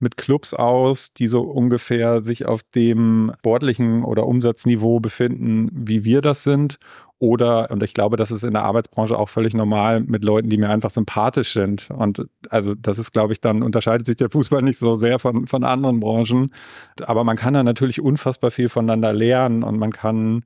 mit 0.00 0.16
Clubs 0.16 0.54
aus, 0.54 1.12
die 1.12 1.28
so 1.28 1.40
ungefähr 1.42 2.22
sich 2.22 2.46
auf 2.46 2.62
dem 2.74 3.32
sportlichen 3.38 4.04
oder 4.04 4.26
Umsatzniveau 4.26 5.00
befinden, 5.00 5.68
wie 5.72 6.04
wir 6.04 6.20
das 6.20 6.42
sind. 6.42 6.78
Oder, 7.18 7.70
und 7.70 7.82
ich 7.82 7.94
glaube, 7.94 8.16
das 8.16 8.30
ist 8.30 8.42
in 8.42 8.52
der 8.52 8.64
Arbeitsbranche 8.64 9.16
auch 9.16 9.28
völlig 9.28 9.54
normal, 9.54 10.00
mit 10.00 10.24
Leuten, 10.24 10.50
die 10.50 10.58
mir 10.58 10.68
einfach 10.68 10.90
sympathisch 10.90 11.54
sind. 11.54 11.88
Und 11.90 12.26
also 12.50 12.74
das 12.74 12.98
ist, 12.98 13.12
glaube 13.12 13.32
ich, 13.32 13.40
dann 13.40 13.62
unterscheidet 13.62 14.06
sich 14.06 14.16
der 14.16 14.30
Fußball 14.30 14.62
nicht 14.62 14.78
so 14.78 14.94
sehr 14.94 15.18
von, 15.18 15.46
von 15.46 15.64
anderen 15.64 16.00
Branchen. 16.00 16.50
Aber 17.02 17.24
man 17.24 17.36
kann 17.36 17.54
da 17.54 17.62
natürlich 17.62 18.00
unfassbar 18.00 18.50
viel 18.50 18.68
voneinander 18.68 19.12
lernen 19.12 19.62
und 19.62 19.78
man 19.78 19.92
kann 19.92 20.44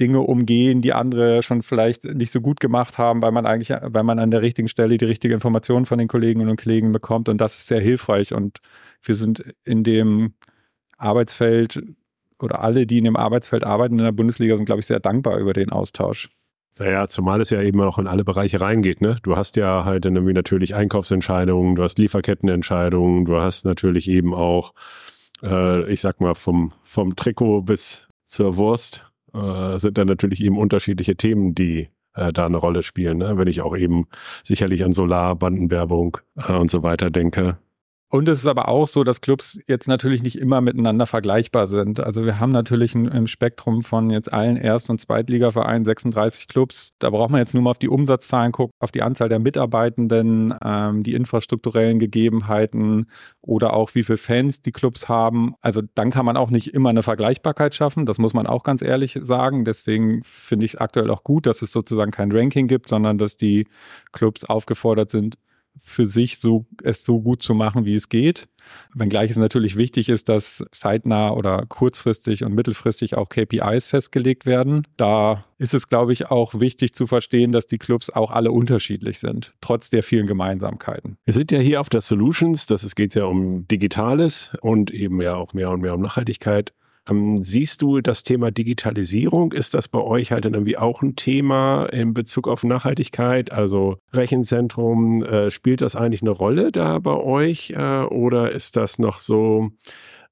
Dinge 0.00 0.20
umgehen, 0.20 0.80
die 0.80 0.92
andere 0.92 1.42
schon 1.42 1.62
vielleicht 1.62 2.04
nicht 2.04 2.32
so 2.32 2.40
gut 2.40 2.60
gemacht 2.60 2.98
haben, 2.98 3.22
weil 3.22 3.32
man 3.32 3.46
eigentlich, 3.46 3.76
weil 3.82 4.02
man 4.02 4.18
an 4.18 4.30
der 4.30 4.42
richtigen 4.42 4.68
Stelle 4.68 4.98
die 4.98 5.04
richtige 5.04 5.34
Information 5.34 5.86
von 5.86 5.98
den 5.98 6.08
Kolleginnen 6.08 6.48
und 6.48 6.60
Kollegen 6.60 6.92
bekommt. 6.92 7.28
Und 7.28 7.40
das 7.40 7.56
ist 7.56 7.66
sehr 7.66 7.80
hilfreich. 7.80 8.32
Und 8.32 8.58
wir 9.02 9.14
sind 9.14 9.44
in 9.64 9.84
dem 9.84 10.34
Arbeitsfeld 10.96 11.82
oder 12.40 12.62
alle, 12.62 12.86
die 12.86 12.98
in 12.98 13.04
dem 13.04 13.16
Arbeitsfeld 13.16 13.64
arbeiten 13.64 13.98
in 13.98 14.04
der 14.04 14.12
Bundesliga, 14.12 14.56
sind, 14.56 14.66
glaube 14.66 14.80
ich, 14.80 14.86
sehr 14.86 15.00
dankbar 15.00 15.38
über 15.38 15.52
den 15.52 15.70
Austausch. 15.70 16.28
Naja, 16.78 17.08
zumal 17.08 17.40
es 17.40 17.50
ja 17.50 17.60
eben 17.60 17.80
auch 17.80 17.98
in 17.98 18.06
alle 18.06 18.22
Bereiche 18.22 18.60
reingeht, 18.60 19.00
ne? 19.00 19.18
Du 19.24 19.36
hast 19.36 19.56
ja 19.56 19.84
halt 19.84 20.04
irgendwie 20.04 20.32
natürlich 20.32 20.76
Einkaufsentscheidungen, 20.76 21.74
du 21.74 21.82
hast 21.82 21.98
Lieferkettenentscheidungen, 21.98 23.24
du 23.24 23.38
hast 23.38 23.64
natürlich 23.64 24.08
eben 24.08 24.32
auch, 24.32 24.74
äh, 25.42 25.90
ich 25.92 26.00
sag 26.00 26.20
mal, 26.20 26.36
vom, 26.36 26.72
vom 26.84 27.16
Trikot 27.16 27.62
bis 27.62 28.08
zur 28.26 28.56
Wurst 28.56 29.07
äh, 29.38 29.78
sind 29.78 29.98
dann 29.98 30.08
natürlich 30.08 30.42
eben 30.42 30.58
unterschiedliche 30.58 31.16
Themen, 31.16 31.54
die 31.54 31.88
äh, 32.14 32.32
da 32.32 32.46
eine 32.46 32.56
Rolle 32.56 32.82
spielen. 32.82 33.18
Ne? 33.18 33.38
Wenn 33.38 33.48
ich 33.48 33.60
auch 33.60 33.76
eben 33.76 34.06
sicherlich 34.42 34.84
an 34.84 34.92
Solar, 34.92 35.36
Bandenwerbung 35.36 36.18
äh, 36.36 36.52
und 36.52 36.70
so 36.70 36.82
weiter 36.82 37.10
denke. 37.10 37.58
Und 38.10 38.26
es 38.30 38.38
ist 38.38 38.46
aber 38.46 38.68
auch 38.68 38.88
so, 38.88 39.04
dass 39.04 39.20
Clubs 39.20 39.60
jetzt 39.66 39.86
natürlich 39.86 40.22
nicht 40.22 40.38
immer 40.38 40.62
miteinander 40.62 41.06
vergleichbar 41.06 41.66
sind. 41.66 42.00
Also 42.00 42.24
wir 42.24 42.40
haben 42.40 42.52
natürlich 42.52 42.94
im 42.94 43.26
Spektrum 43.26 43.82
von 43.82 44.08
jetzt 44.08 44.32
allen 44.32 44.56
Erst- 44.56 44.88
und 44.88 44.98
Zweitligavereinen 44.98 45.84
36 45.84 46.48
Clubs. 46.48 46.94
Da 47.00 47.10
braucht 47.10 47.30
man 47.30 47.40
jetzt 47.40 47.52
nur 47.52 47.62
mal 47.62 47.70
auf 47.70 47.78
die 47.78 47.90
Umsatzzahlen 47.90 48.52
gucken, 48.52 48.72
auf 48.78 48.92
die 48.92 49.02
Anzahl 49.02 49.28
der 49.28 49.40
Mitarbeitenden, 49.40 50.54
ähm, 50.64 51.02
die 51.02 51.12
infrastrukturellen 51.12 51.98
Gegebenheiten 51.98 53.10
oder 53.42 53.74
auch 53.74 53.94
wie 53.94 54.02
viele 54.02 54.16
Fans 54.16 54.62
die 54.62 54.72
Clubs 54.72 55.10
haben. 55.10 55.54
Also 55.60 55.82
dann 55.94 56.10
kann 56.10 56.24
man 56.24 56.38
auch 56.38 56.48
nicht 56.48 56.72
immer 56.72 56.88
eine 56.88 57.02
Vergleichbarkeit 57.02 57.74
schaffen. 57.74 58.06
Das 58.06 58.16
muss 58.16 58.32
man 58.32 58.46
auch 58.46 58.62
ganz 58.62 58.80
ehrlich 58.80 59.18
sagen. 59.20 59.66
Deswegen 59.66 60.22
finde 60.24 60.64
ich 60.64 60.74
es 60.74 60.80
aktuell 60.80 61.10
auch 61.10 61.24
gut, 61.24 61.44
dass 61.44 61.60
es 61.60 61.72
sozusagen 61.72 62.10
kein 62.10 62.32
Ranking 62.32 62.68
gibt, 62.68 62.88
sondern 62.88 63.18
dass 63.18 63.36
die 63.36 63.66
Clubs 64.12 64.46
aufgefordert 64.46 65.10
sind, 65.10 65.34
für 65.80 66.06
sich 66.06 66.38
so, 66.38 66.66
es 66.82 67.04
so 67.04 67.20
gut 67.20 67.42
zu 67.42 67.54
machen, 67.54 67.84
wie 67.84 67.94
es 67.94 68.08
geht. 68.08 68.48
Wenngleich 68.94 69.30
es 69.30 69.36
natürlich 69.36 69.76
wichtig 69.76 70.08
ist, 70.08 70.28
dass 70.28 70.64
zeitnah 70.72 71.30
oder 71.30 71.64
kurzfristig 71.66 72.44
und 72.44 72.54
mittelfristig 72.54 73.16
auch 73.16 73.28
KPIs 73.28 73.86
festgelegt 73.86 74.46
werden. 74.46 74.86
Da 74.96 75.44
ist 75.58 75.74
es, 75.74 75.88
glaube 75.88 76.12
ich, 76.12 76.30
auch 76.30 76.60
wichtig 76.60 76.92
zu 76.94 77.06
verstehen, 77.06 77.52
dass 77.52 77.66
die 77.66 77.78
Clubs 77.78 78.10
auch 78.10 78.30
alle 78.30 78.52
unterschiedlich 78.52 79.18
sind, 79.18 79.54
trotz 79.60 79.90
der 79.90 80.02
vielen 80.02 80.26
Gemeinsamkeiten. 80.26 81.16
Wir 81.24 81.34
sind 81.34 81.52
ja 81.52 81.58
hier 81.58 81.80
auf 81.80 81.88
der 81.88 82.00
Solutions, 82.00 82.66
das 82.66 82.84
ist, 82.84 82.94
geht 82.94 83.14
ja 83.14 83.24
um 83.24 83.66
Digitales 83.68 84.52
und 84.60 84.90
eben 84.90 85.20
ja 85.20 85.34
auch 85.34 85.54
mehr 85.54 85.70
und 85.70 85.80
mehr 85.80 85.94
um 85.94 86.02
Nachhaltigkeit. 86.02 86.72
Ähm, 87.08 87.42
siehst 87.42 87.82
du 87.82 88.00
das 88.00 88.22
Thema 88.22 88.50
Digitalisierung? 88.50 89.52
Ist 89.52 89.74
das 89.74 89.88
bei 89.88 90.00
euch 90.00 90.32
halt 90.32 90.44
dann 90.44 90.54
irgendwie 90.54 90.76
auch 90.76 91.02
ein 91.02 91.16
Thema 91.16 91.86
in 91.86 92.14
Bezug 92.14 92.48
auf 92.48 92.64
Nachhaltigkeit? 92.64 93.52
Also 93.52 93.98
Rechenzentrum, 94.12 95.22
äh, 95.22 95.50
spielt 95.50 95.80
das 95.80 95.96
eigentlich 95.96 96.22
eine 96.22 96.30
Rolle 96.30 96.72
da 96.72 96.98
bei 96.98 97.14
euch 97.14 97.70
äh, 97.70 98.02
oder 98.02 98.52
ist 98.52 98.76
das 98.76 98.98
noch 98.98 99.20
so, 99.20 99.70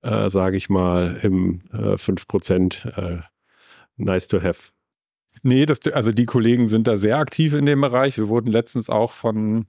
äh, 0.03 0.29
sage 0.29 0.57
ich 0.57 0.69
mal, 0.69 1.19
im 1.23 1.63
äh, 1.73 1.95
5% 1.95 3.19
äh, 3.19 3.23
nice 3.97 4.29
to 4.29 4.43
have? 4.43 4.71
Nee, 5.43 5.67
das, 5.67 5.81
also 5.93 6.13
die 6.13 6.27
Kollegen 6.27 6.69
sind 6.69 6.87
da 6.87 6.97
sehr 6.97 7.19
aktiv 7.19 7.53
in 7.55 7.67
dem 7.67 7.81
Bereich. 7.81 8.17
Wir 8.17 8.29
wurden 8.29 8.51
letztens 8.51 8.91
auch 8.91 9.13
von 9.13 9.67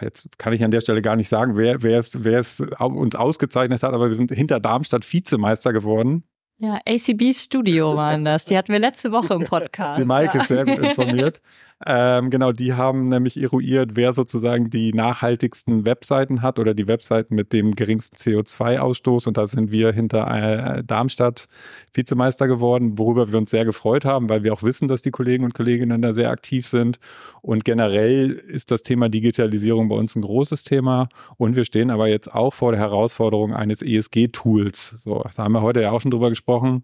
jetzt 0.00 0.38
kann 0.38 0.52
ich 0.52 0.64
an 0.64 0.72
der 0.72 0.80
Stelle 0.80 1.02
gar 1.02 1.14
nicht 1.14 1.28
sagen, 1.28 1.56
wer, 1.56 1.82
wer, 1.82 2.00
es, 2.00 2.24
wer 2.24 2.40
es 2.40 2.60
uns 2.60 3.14
ausgezeichnet 3.14 3.82
hat, 3.84 3.94
aber 3.94 4.08
wir 4.08 4.14
sind 4.14 4.32
hinter 4.32 4.58
Darmstadt 4.58 5.10
Vizemeister 5.10 5.72
geworden. 5.72 6.24
Ja, 6.58 6.80
ACB 6.86 7.32
Studio 7.34 7.96
waren 7.96 8.24
das. 8.24 8.44
Die 8.44 8.56
hatten 8.56 8.72
wir 8.72 8.78
letzte 8.78 9.10
Woche 9.10 9.34
im 9.34 9.44
Podcast. 9.44 10.00
Die 10.00 10.04
Mike 10.04 10.38
ist 10.38 10.48
sehr 10.48 10.64
gut 10.64 10.78
informiert. 10.78 11.40
Ähm, 11.84 12.30
genau, 12.30 12.52
die 12.52 12.74
haben 12.74 13.08
nämlich 13.08 13.40
eruiert, 13.40 13.96
wer 13.96 14.12
sozusagen 14.12 14.70
die 14.70 14.92
nachhaltigsten 14.92 15.84
Webseiten 15.84 16.40
hat 16.40 16.58
oder 16.58 16.72
die 16.72 16.86
Webseiten 16.86 17.34
mit 17.34 17.52
dem 17.52 17.74
geringsten 17.74 18.16
CO2-Ausstoß. 18.16 19.26
Und 19.26 19.36
da 19.36 19.46
sind 19.46 19.70
wir 19.70 19.92
hinter 19.92 20.26
äh, 20.30 20.84
Darmstadt 20.84 21.46
Vizemeister 21.92 22.46
geworden, 22.46 22.96
worüber 22.96 23.30
wir 23.30 23.38
uns 23.38 23.50
sehr 23.50 23.64
gefreut 23.64 24.04
haben, 24.04 24.30
weil 24.30 24.44
wir 24.44 24.52
auch 24.52 24.62
wissen, 24.62 24.88
dass 24.88 25.02
die 25.02 25.10
Kollegen 25.10 25.44
und 25.44 25.54
Kolleginnen 25.54 26.00
da 26.00 26.12
sehr 26.12 26.30
aktiv 26.30 26.66
sind. 26.66 26.98
Und 27.42 27.64
generell 27.64 28.30
ist 28.30 28.70
das 28.70 28.82
Thema 28.82 29.08
Digitalisierung 29.08 29.88
bei 29.88 29.96
uns 29.96 30.14
ein 30.14 30.22
großes 30.22 30.64
Thema. 30.64 31.08
Und 31.36 31.56
wir 31.56 31.64
stehen 31.64 31.90
aber 31.90 32.06
jetzt 32.08 32.32
auch 32.32 32.54
vor 32.54 32.72
der 32.72 32.80
Herausforderung 32.80 33.52
eines 33.52 33.82
ESG-Tools. 33.82 35.02
So, 35.02 35.24
da 35.36 35.44
haben 35.44 35.52
wir 35.52 35.62
heute 35.62 35.82
ja 35.82 35.90
auch 35.90 36.00
schon 36.00 36.12
drüber 36.12 36.30
gesprochen. 36.30 36.82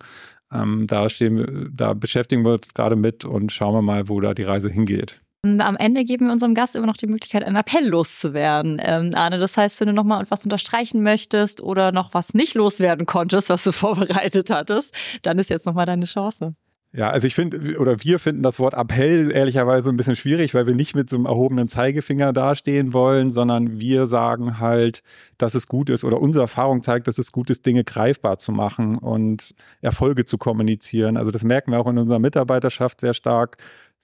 Ähm, 0.52 0.86
da, 0.86 1.08
stehen, 1.08 1.70
da 1.74 1.94
beschäftigen 1.94 2.44
wir 2.44 2.54
uns 2.54 2.74
gerade 2.74 2.96
mit 2.96 3.24
und 3.24 3.52
schauen 3.52 3.74
wir 3.74 3.82
mal, 3.82 4.08
wo 4.08 4.20
da 4.20 4.34
die 4.34 4.42
Reise 4.42 4.68
hingeht. 4.68 5.20
Am 5.42 5.76
Ende 5.76 6.04
geben 6.04 6.26
wir 6.26 6.32
unserem 6.32 6.54
Gast 6.54 6.76
immer 6.76 6.86
noch 6.86 6.98
die 6.98 7.06
Möglichkeit, 7.06 7.44
einen 7.44 7.56
Appell 7.56 7.88
loszuwerden. 7.88 8.78
Ähm, 8.84 9.12
Arne, 9.14 9.38
das 9.38 9.56
heißt, 9.56 9.80
wenn 9.80 9.86
du 9.86 9.94
nochmal 9.94 10.22
etwas 10.22 10.44
unterstreichen 10.44 11.02
möchtest 11.02 11.62
oder 11.62 11.92
noch 11.92 12.12
was 12.12 12.34
nicht 12.34 12.54
loswerden 12.54 13.06
konntest, 13.06 13.48
was 13.48 13.64
du 13.64 13.72
vorbereitet 13.72 14.50
hattest, 14.50 14.94
dann 15.22 15.38
ist 15.38 15.48
jetzt 15.48 15.64
nochmal 15.64 15.86
deine 15.86 16.04
Chance. 16.04 16.54
Ja, 16.92 17.08
also 17.08 17.28
ich 17.28 17.36
finde, 17.36 17.78
oder 17.78 18.02
wir 18.02 18.18
finden 18.18 18.42
das 18.42 18.58
Wort 18.58 18.74
Appell 18.74 19.30
ehrlicherweise 19.30 19.90
ein 19.90 19.96
bisschen 19.96 20.16
schwierig, 20.16 20.54
weil 20.54 20.66
wir 20.66 20.74
nicht 20.74 20.96
mit 20.96 21.08
so 21.08 21.14
einem 21.14 21.26
erhobenen 21.26 21.68
Zeigefinger 21.68 22.32
dastehen 22.32 22.92
wollen, 22.92 23.30
sondern 23.30 23.78
wir 23.78 24.08
sagen 24.08 24.58
halt, 24.58 25.04
dass 25.38 25.54
es 25.54 25.68
gut 25.68 25.88
ist 25.88 26.02
oder 26.02 26.20
unsere 26.20 26.42
Erfahrung 26.42 26.82
zeigt, 26.82 27.06
dass 27.06 27.18
es 27.18 27.30
gut 27.30 27.48
ist, 27.48 27.64
Dinge 27.64 27.84
greifbar 27.84 28.38
zu 28.38 28.50
machen 28.50 28.98
und 28.98 29.54
Erfolge 29.82 30.24
zu 30.24 30.36
kommunizieren. 30.36 31.16
Also 31.16 31.30
das 31.30 31.44
merken 31.44 31.70
wir 31.70 31.78
auch 31.78 31.86
in 31.86 31.96
unserer 31.96 32.18
Mitarbeiterschaft 32.18 33.00
sehr 33.00 33.14
stark, 33.14 33.58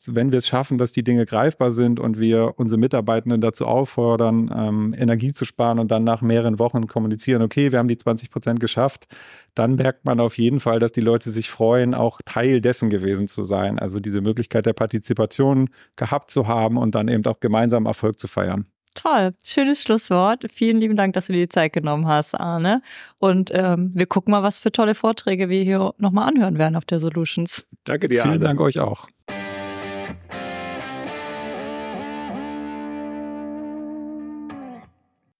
wenn 0.06 0.30
wir 0.30 0.38
es 0.38 0.46
schaffen, 0.46 0.78
dass 0.78 0.92
die 0.92 1.02
Dinge 1.02 1.26
greifbar 1.26 1.72
sind 1.72 1.98
und 1.98 2.20
wir 2.20 2.54
unsere 2.56 2.78
Mitarbeitenden 2.78 3.40
dazu 3.40 3.66
auffordern, 3.66 4.50
ähm, 4.54 4.94
Energie 4.96 5.32
zu 5.32 5.44
sparen 5.44 5.78
und 5.78 5.90
dann 5.90 6.04
nach 6.04 6.22
mehreren 6.22 6.58
Wochen 6.58 6.86
kommunizieren, 6.86 7.42
okay, 7.42 7.72
wir 7.72 7.78
haben 7.78 7.88
die 7.88 7.98
20 7.98 8.30
Prozent 8.30 8.60
geschafft, 8.60 9.06
dann 9.54 9.76
merkt 9.76 10.04
man 10.04 10.20
auf 10.20 10.38
jeden 10.38 10.60
Fall, 10.60 10.78
dass 10.78 10.92
die 10.92 11.00
Leute 11.00 11.30
sich 11.30 11.50
freuen, 11.50 11.94
auch 11.94 12.20
Teil 12.24 12.60
dessen 12.60 12.90
gewesen 12.90 13.26
zu 13.26 13.42
sein. 13.42 13.78
Also 13.78 14.00
diese 14.00 14.20
Möglichkeit 14.20 14.66
der 14.66 14.74
Partizipation 14.74 15.70
gehabt 15.96 16.30
zu 16.30 16.46
haben 16.46 16.76
und 16.76 16.94
dann 16.94 17.08
eben 17.08 17.24
auch 17.24 17.40
gemeinsam 17.40 17.86
Erfolg 17.86 18.18
zu 18.18 18.28
feiern. 18.28 18.66
Toll, 18.94 19.34
schönes 19.44 19.82
Schlusswort. 19.82 20.44
Vielen 20.50 20.80
lieben 20.80 20.96
Dank, 20.96 21.12
dass 21.12 21.26
du 21.26 21.34
dir 21.34 21.40
die 21.40 21.48
Zeit 21.48 21.74
genommen 21.74 22.06
hast, 22.06 22.34
Arne. 22.34 22.80
Und 23.18 23.50
ähm, 23.52 23.90
wir 23.94 24.06
gucken 24.06 24.32
mal, 24.32 24.42
was 24.42 24.58
für 24.58 24.72
tolle 24.72 24.94
Vorträge 24.94 25.50
wir 25.50 25.62
hier 25.62 25.92
nochmal 25.98 26.28
anhören 26.28 26.58
werden 26.58 26.76
auf 26.76 26.86
der 26.86 26.98
Solutions. 26.98 27.64
Danke 27.84 28.08
dir. 28.08 28.22
Vielen 28.22 28.34
Arne. 28.34 28.44
Dank 28.44 28.60
euch 28.60 28.80
auch. 28.80 29.06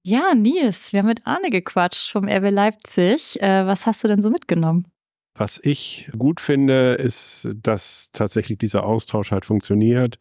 Ja, 0.09 0.37
Nils, 0.37 0.93
wir 0.93 1.01
haben 1.01 1.09
mit 1.09 1.27
Arne 1.27 1.51
gequatscht 1.51 2.13
vom 2.13 2.29
RB 2.29 2.53
Leipzig. 2.53 3.43
Äh, 3.43 3.67
was 3.67 3.87
hast 3.87 4.05
du 4.05 4.09
denn 4.09 4.23
so 4.23 4.31
mitgenommen? 4.31 4.87
Was 5.35 5.59
ich 5.61 6.09
gut 6.17 6.41
finde, 6.41 6.93
ist, 6.93 7.49
dass 7.57 8.11
tatsächlich 8.13 8.57
dieser 8.59 8.85
Austausch 8.85 9.33
halt 9.33 9.45
funktioniert. 9.45 10.21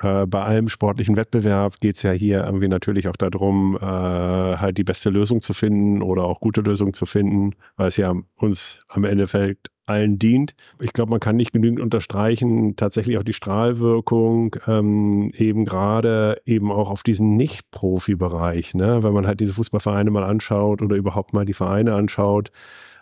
Äh, 0.00 0.26
bei 0.26 0.42
allem 0.44 0.68
sportlichen 0.68 1.16
Wettbewerb 1.16 1.80
geht 1.80 1.96
es 1.96 2.04
ja 2.04 2.12
hier 2.12 2.44
irgendwie 2.44 2.68
natürlich 2.68 3.08
auch 3.08 3.16
darum, 3.16 3.76
äh, 3.82 3.84
halt 3.84 4.78
die 4.78 4.84
beste 4.84 5.10
Lösung 5.10 5.40
zu 5.40 5.54
finden 5.54 6.02
oder 6.02 6.22
auch 6.22 6.38
gute 6.38 6.60
Lösungen 6.60 6.94
zu 6.94 7.04
finden, 7.04 7.56
weil 7.74 7.88
es 7.88 7.96
ja 7.96 8.14
uns 8.36 8.84
am 8.86 9.02
Endeffekt 9.02 9.72
allen 9.90 10.18
dient. 10.18 10.54
Ich 10.80 10.92
glaube, 10.92 11.10
man 11.10 11.20
kann 11.20 11.36
nicht 11.36 11.52
genügend 11.52 11.80
unterstreichen, 11.80 12.76
tatsächlich 12.76 13.18
auch 13.18 13.22
die 13.22 13.32
Strahlwirkung, 13.32 14.56
ähm, 14.66 15.32
eben 15.36 15.64
gerade 15.64 16.40
eben 16.46 16.70
auch 16.70 16.90
auf 16.90 17.02
diesen 17.02 17.36
Nicht-Profi-Bereich, 17.36 18.74
ne? 18.74 19.02
wenn 19.02 19.12
man 19.12 19.26
halt 19.26 19.40
diese 19.40 19.54
Fußballvereine 19.54 20.10
mal 20.10 20.24
anschaut 20.24 20.82
oder 20.82 20.96
überhaupt 20.96 21.34
mal 21.34 21.44
die 21.44 21.54
Vereine 21.54 21.94
anschaut, 21.94 22.50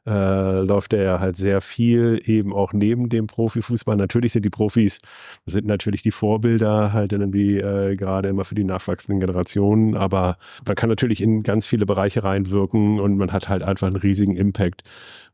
äh, 0.09 0.61
läuft 0.61 0.95
er 0.95 1.21
halt 1.21 1.37
sehr 1.37 1.61
viel 1.61 2.21
eben 2.25 2.55
auch 2.55 2.73
neben 2.73 3.11
dem 3.11 3.27
Profifußball. 3.27 3.97
Natürlich 3.97 4.33
sind 4.33 4.45
die 4.45 4.51
Profis, 4.51 5.01
sind 5.45 5.67
natürlich 5.67 6.03
die 6.03 6.11
Vorbilder 6.11 6.93
halt 6.93 7.13
irgendwie 7.13 7.59
äh, 7.59 7.95
gerade 7.95 8.29
immer 8.29 8.45
für 8.45 8.55
die 8.55 8.65
nachwachsenden 8.65 9.21
Generationen, 9.21 9.95
aber 9.97 10.39
man 10.67 10.77
kann 10.77 10.89
natürlich 10.89 11.23
in 11.23 11.43
ganz 11.43 11.67
viele 11.67 11.85
Bereiche 11.85 12.25
reinwirken 12.25 12.99
und 13.01 13.19
man 13.19 13.33
hat 13.33 13.49
halt 13.49 13.63
einfach 13.63 13.87
einen 13.87 13.97
riesigen 13.97 14.35
Impact. 14.35 14.83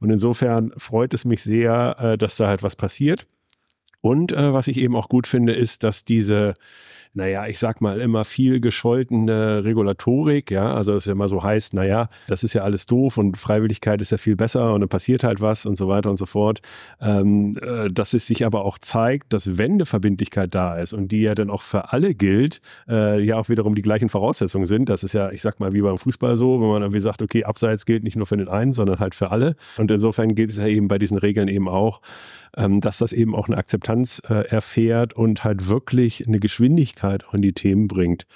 Und 0.00 0.10
insofern 0.10 0.72
freut 0.76 1.14
es 1.14 1.24
mich 1.24 1.42
sehr, 1.42 1.96
äh, 2.00 2.18
dass 2.18 2.36
da 2.36 2.48
halt 2.48 2.62
was 2.62 2.74
passiert. 2.74 3.26
Und 4.00 4.32
äh, 4.32 4.52
was 4.52 4.66
ich 4.66 4.78
eben 4.78 4.96
auch 4.96 5.08
gut 5.08 5.26
finde, 5.26 5.52
ist, 5.54 5.82
dass 5.82 6.04
diese 6.04 6.54
naja, 7.14 7.46
ich 7.46 7.58
sag 7.60 7.80
mal 7.80 8.00
immer 8.00 8.24
viel 8.24 8.60
gescholtene 8.60 9.64
Regulatorik, 9.64 10.50
ja, 10.50 10.74
also 10.74 10.94
es 10.94 11.04
ja 11.04 11.12
immer 11.12 11.28
so 11.28 11.42
heißt, 11.42 11.72
naja, 11.72 12.08
das 12.26 12.42
ist 12.42 12.54
ja 12.54 12.62
alles 12.62 12.86
doof 12.86 13.18
und 13.18 13.36
Freiwilligkeit 13.36 14.00
ist 14.02 14.10
ja 14.10 14.18
viel 14.18 14.34
besser 14.34 14.74
und 14.74 14.80
dann 14.80 14.88
passiert 14.88 15.22
halt 15.22 15.40
was 15.40 15.64
und 15.64 15.78
so 15.78 15.86
weiter 15.88 16.10
und 16.10 16.16
so 16.16 16.26
fort. 16.26 16.60
Ähm, 17.00 17.56
äh, 17.62 17.88
dass 17.90 18.14
es 18.14 18.26
sich 18.26 18.44
aber 18.44 18.64
auch 18.64 18.78
zeigt, 18.78 19.32
dass 19.32 19.56
wenn 19.56 19.74
eine 19.74 19.86
Verbindlichkeit 19.86 20.54
da 20.54 20.76
ist 20.76 20.92
und 20.92 21.12
die 21.12 21.22
ja 21.22 21.34
dann 21.36 21.50
auch 21.50 21.62
für 21.62 21.92
alle 21.92 22.14
gilt, 22.14 22.60
äh, 22.88 23.20
ja 23.20 23.36
auch 23.36 23.48
wiederum 23.48 23.76
die 23.76 23.82
gleichen 23.82 24.08
Voraussetzungen 24.08 24.66
sind. 24.66 24.88
Das 24.88 25.04
ist 25.04 25.12
ja, 25.12 25.30
ich 25.30 25.42
sag 25.42 25.60
mal, 25.60 25.72
wie 25.72 25.82
beim 25.82 25.98
Fußball 25.98 26.36
so, 26.36 26.60
wenn 26.60 26.68
man 26.68 26.82
irgendwie 26.82 27.00
sagt, 27.00 27.22
okay, 27.22 27.44
Abseits 27.44 27.86
gilt 27.86 28.02
nicht 28.02 28.16
nur 28.16 28.26
für 28.26 28.36
den 28.36 28.48
einen, 28.48 28.72
sondern 28.72 28.98
halt 28.98 29.14
für 29.14 29.30
alle. 29.30 29.54
Und 29.76 29.90
insofern 29.90 30.34
gilt 30.34 30.50
es 30.50 30.56
ja 30.56 30.66
eben 30.66 30.88
bei 30.88 30.98
diesen 30.98 31.18
Regeln 31.18 31.46
eben 31.46 31.68
auch, 31.68 32.00
ähm, 32.56 32.80
dass 32.80 32.98
das 32.98 33.12
eben 33.12 33.34
auch 33.34 33.46
eine 33.46 33.56
Akzeptanz 33.56 34.22
äh, 34.28 34.48
erfährt 34.48 35.14
und 35.14 35.44
halt 35.44 35.68
wirklich 35.68 36.26
eine 36.26 36.40
Geschwindigkeit 36.40 37.03
auch 37.26 37.34
in 37.34 37.42
die 37.42 37.52
Themen 37.52 37.88
bringt. 37.88 38.26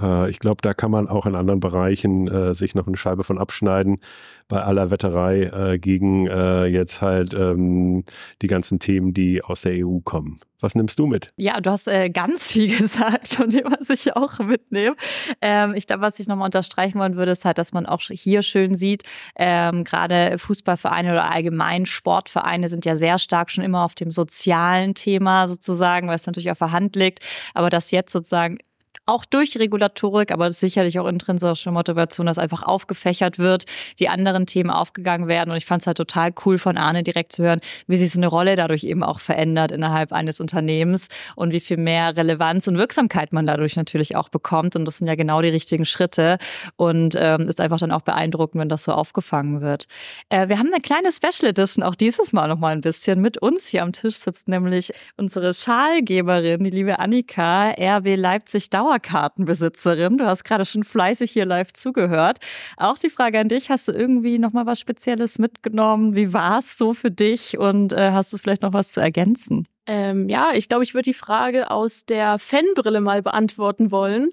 Äh, 0.00 0.30
ich 0.30 0.38
glaube, 0.38 0.58
da 0.62 0.74
kann 0.74 0.90
man 0.90 1.08
auch 1.08 1.26
in 1.26 1.34
anderen 1.34 1.60
Bereichen 1.60 2.28
äh, 2.28 2.54
sich 2.54 2.74
noch 2.74 2.86
eine 2.86 2.96
Scheibe 2.96 3.24
von 3.24 3.38
abschneiden, 3.38 4.00
bei 4.48 4.62
aller 4.62 4.90
Wetterei 4.90 5.42
äh, 5.42 5.78
gegen 5.78 6.26
äh, 6.26 6.66
jetzt 6.66 7.02
halt 7.02 7.34
ähm, 7.34 8.04
die 8.42 8.46
ganzen 8.46 8.78
Themen, 8.78 9.12
die 9.12 9.42
aus 9.42 9.62
der 9.62 9.86
EU 9.86 9.98
kommen. 10.00 10.40
Was 10.60 10.74
nimmst 10.74 10.98
du 10.98 11.06
mit? 11.06 11.32
Ja, 11.36 11.60
du 11.60 11.70
hast 11.70 11.86
äh, 11.86 12.10
ganz 12.10 12.50
viel 12.50 12.76
gesagt 12.78 13.38
und 13.40 13.54
was 13.54 13.90
ich 13.90 14.16
auch 14.16 14.38
mitnehme. 14.40 14.96
Ähm, 15.40 15.74
ich 15.74 15.86
glaube, 15.86 16.02
was 16.02 16.18
ich 16.18 16.26
nochmal 16.26 16.46
unterstreichen 16.46 16.98
wollen 16.98 17.16
würde, 17.16 17.32
ist 17.32 17.44
halt, 17.44 17.58
dass 17.58 17.72
man 17.72 17.86
auch 17.86 18.00
hier 18.00 18.42
schön 18.42 18.74
sieht, 18.74 19.02
ähm, 19.36 19.84
gerade 19.84 20.38
Fußballvereine 20.38 21.12
oder 21.12 21.30
allgemein 21.30 21.86
Sportvereine 21.86 22.68
sind 22.68 22.84
ja 22.84 22.96
sehr 22.96 23.18
stark 23.18 23.50
schon 23.50 23.64
immer 23.64 23.84
auf 23.84 23.94
dem 23.94 24.10
sozialen 24.10 24.94
Thema 24.94 25.46
sozusagen, 25.46 26.08
weil 26.08 26.16
es 26.16 26.26
natürlich 26.26 26.50
auf 26.50 26.58
der 26.58 26.72
Hand 26.72 26.96
liegt, 26.96 27.20
aber 27.54 27.70
dass 27.70 27.90
jetzt 27.90 28.12
sozusagen 28.12 28.58
auch 29.06 29.24
durch 29.24 29.58
Regulatorik, 29.58 30.32
aber 30.32 30.52
sicherlich 30.52 30.98
auch 30.98 31.06
intrinsische 31.06 31.70
Motivation, 31.70 32.26
dass 32.26 32.38
einfach 32.38 32.62
aufgefächert 32.62 33.38
wird, 33.38 33.64
die 33.98 34.08
anderen 34.08 34.46
Themen 34.46 34.70
aufgegangen 34.70 35.28
werden. 35.28 35.50
Und 35.50 35.56
ich 35.56 35.66
fand 35.66 35.82
es 35.82 35.86
halt 35.86 35.96
total 35.96 36.32
cool 36.44 36.58
von 36.58 36.76
Arne 36.76 37.02
direkt 37.02 37.32
zu 37.32 37.42
hören, 37.42 37.60
wie 37.86 37.96
sich 37.96 38.12
so 38.12 38.18
eine 38.18 38.26
Rolle 38.26 38.56
dadurch 38.56 38.84
eben 38.84 39.02
auch 39.02 39.20
verändert 39.20 39.72
innerhalb 39.72 40.12
eines 40.12 40.40
Unternehmens 40.40 41.08
und 41.36 41.52
wie 41.52 41.60
viel 41.60 41.76
mehr 41.76 42.16
Relevanz 42.16 42.66
und 42.68 42.78
Wirksamkeit 42.78 43.32
man 43.32 43.46
dadurch 43.46 43.76
natürlich 43.76 44.16
auch 44.16 44.28
bekommt. 44.28 44.76
Und 44.76 44.84
das 44.84 44.98
sind 44.98 45.06
ja 45.06 45.14
genau 45.14 45.42
die 45.42 45.48
richtigen 45.48 45.84
Schritte. 45.84 46.38
Und 46.76 47.14
ähm, 47.18 47.48
ist 47.48 47.60
einfach 47.60 47.78
dann 47.78 47.92
auch 47.92 48.02
beeindruckend, 48.02 48.60
wenn 48.60 48.68
das 48.68 48.84
so 48.84 48.92
aufgefangen 48.92 49.60
wird. 49.60 49.86
Äh, 50.28 50.48
wir 50.48 50.58
haben 50.58 50.70
eine 50.72 50.80
kleine 50.80 51.12
Special 51.12 51.50
Edition 51.50 51.82
auch 51.82 51.94
dieses 51.94 52.32
Mal 52.32 52.48
noch 52.48 52.58
mal 52.58 52.72
ein 52.72 52.80
bisschen. 52.80 53.20
Mit 53.20 53.38
uns 53.38 53.66
hier 53.66 53.82
am 53.82 53.92
Tisch 53.92 54.16
sitzt 54.16 54.48
nämlich 54.48 54.92
unsere 55.16 55.54
Schalgeberin, 55.54 56.64
die 56.64 56.70
liebe 56.70 56.98
Annika, 56.98 57.70
RB 57.70 58.16
Leipzig 58.16 58.70
Dauer 58.70 58.87
Dauerkartenbesitzerin. 58.88 60.18
Du 60.18 60.26
hast 60.26 60.44
gerade 60.44 60.64
schon 60.64 60.84
fleißig 60.84 61.30
hier 61.30 61.44
live 61.44 61.72
zugehört. 61.72 62.38
Auch 62.76 62.98
die 62.98 63.10
Frage 63.10 63.38
an 63.38 63.48
dich, 63.48 63.70
hast 63.70 63.88
du 63.88 63.92
irgendwie 63.92 64.38
noch 64.38 64.52
mal 64.52 64.66
was 64.66 64.80
Spezielles 64.80 65.38
mitgenommen? 65.38 66.16
Wie 66.16 66.32
war 66.32 66.58
es 66.58 66.78
so 66.78 66.94
für 66.94 67.10
dich 67.10 67.58
und 67.58 67.92
äh, 67.92 68.12
hast 68.12 68.32
du 68.32 68.38
vielleicht 68.38 68.62
noch 68.62 68.72
was 68.72 68.92
zu 68.92 69.00
ergänzen? 69.00 69.66
Ähm, 69.86 70.28
ja, 70.28 70.52
ich 70.54 70.68
glaube, 70.68 70.84
ich 70.84 70.94
würde 70.94 71.10
die 71.10 71.14
Frage 71.14 71.70
aus 71.70 72.04
der 72.04 72.38
Fanbrille 72.38 73.00
mal 73.00 73.22
beantworten 73.22 73.90
wollen. 73.90 74.30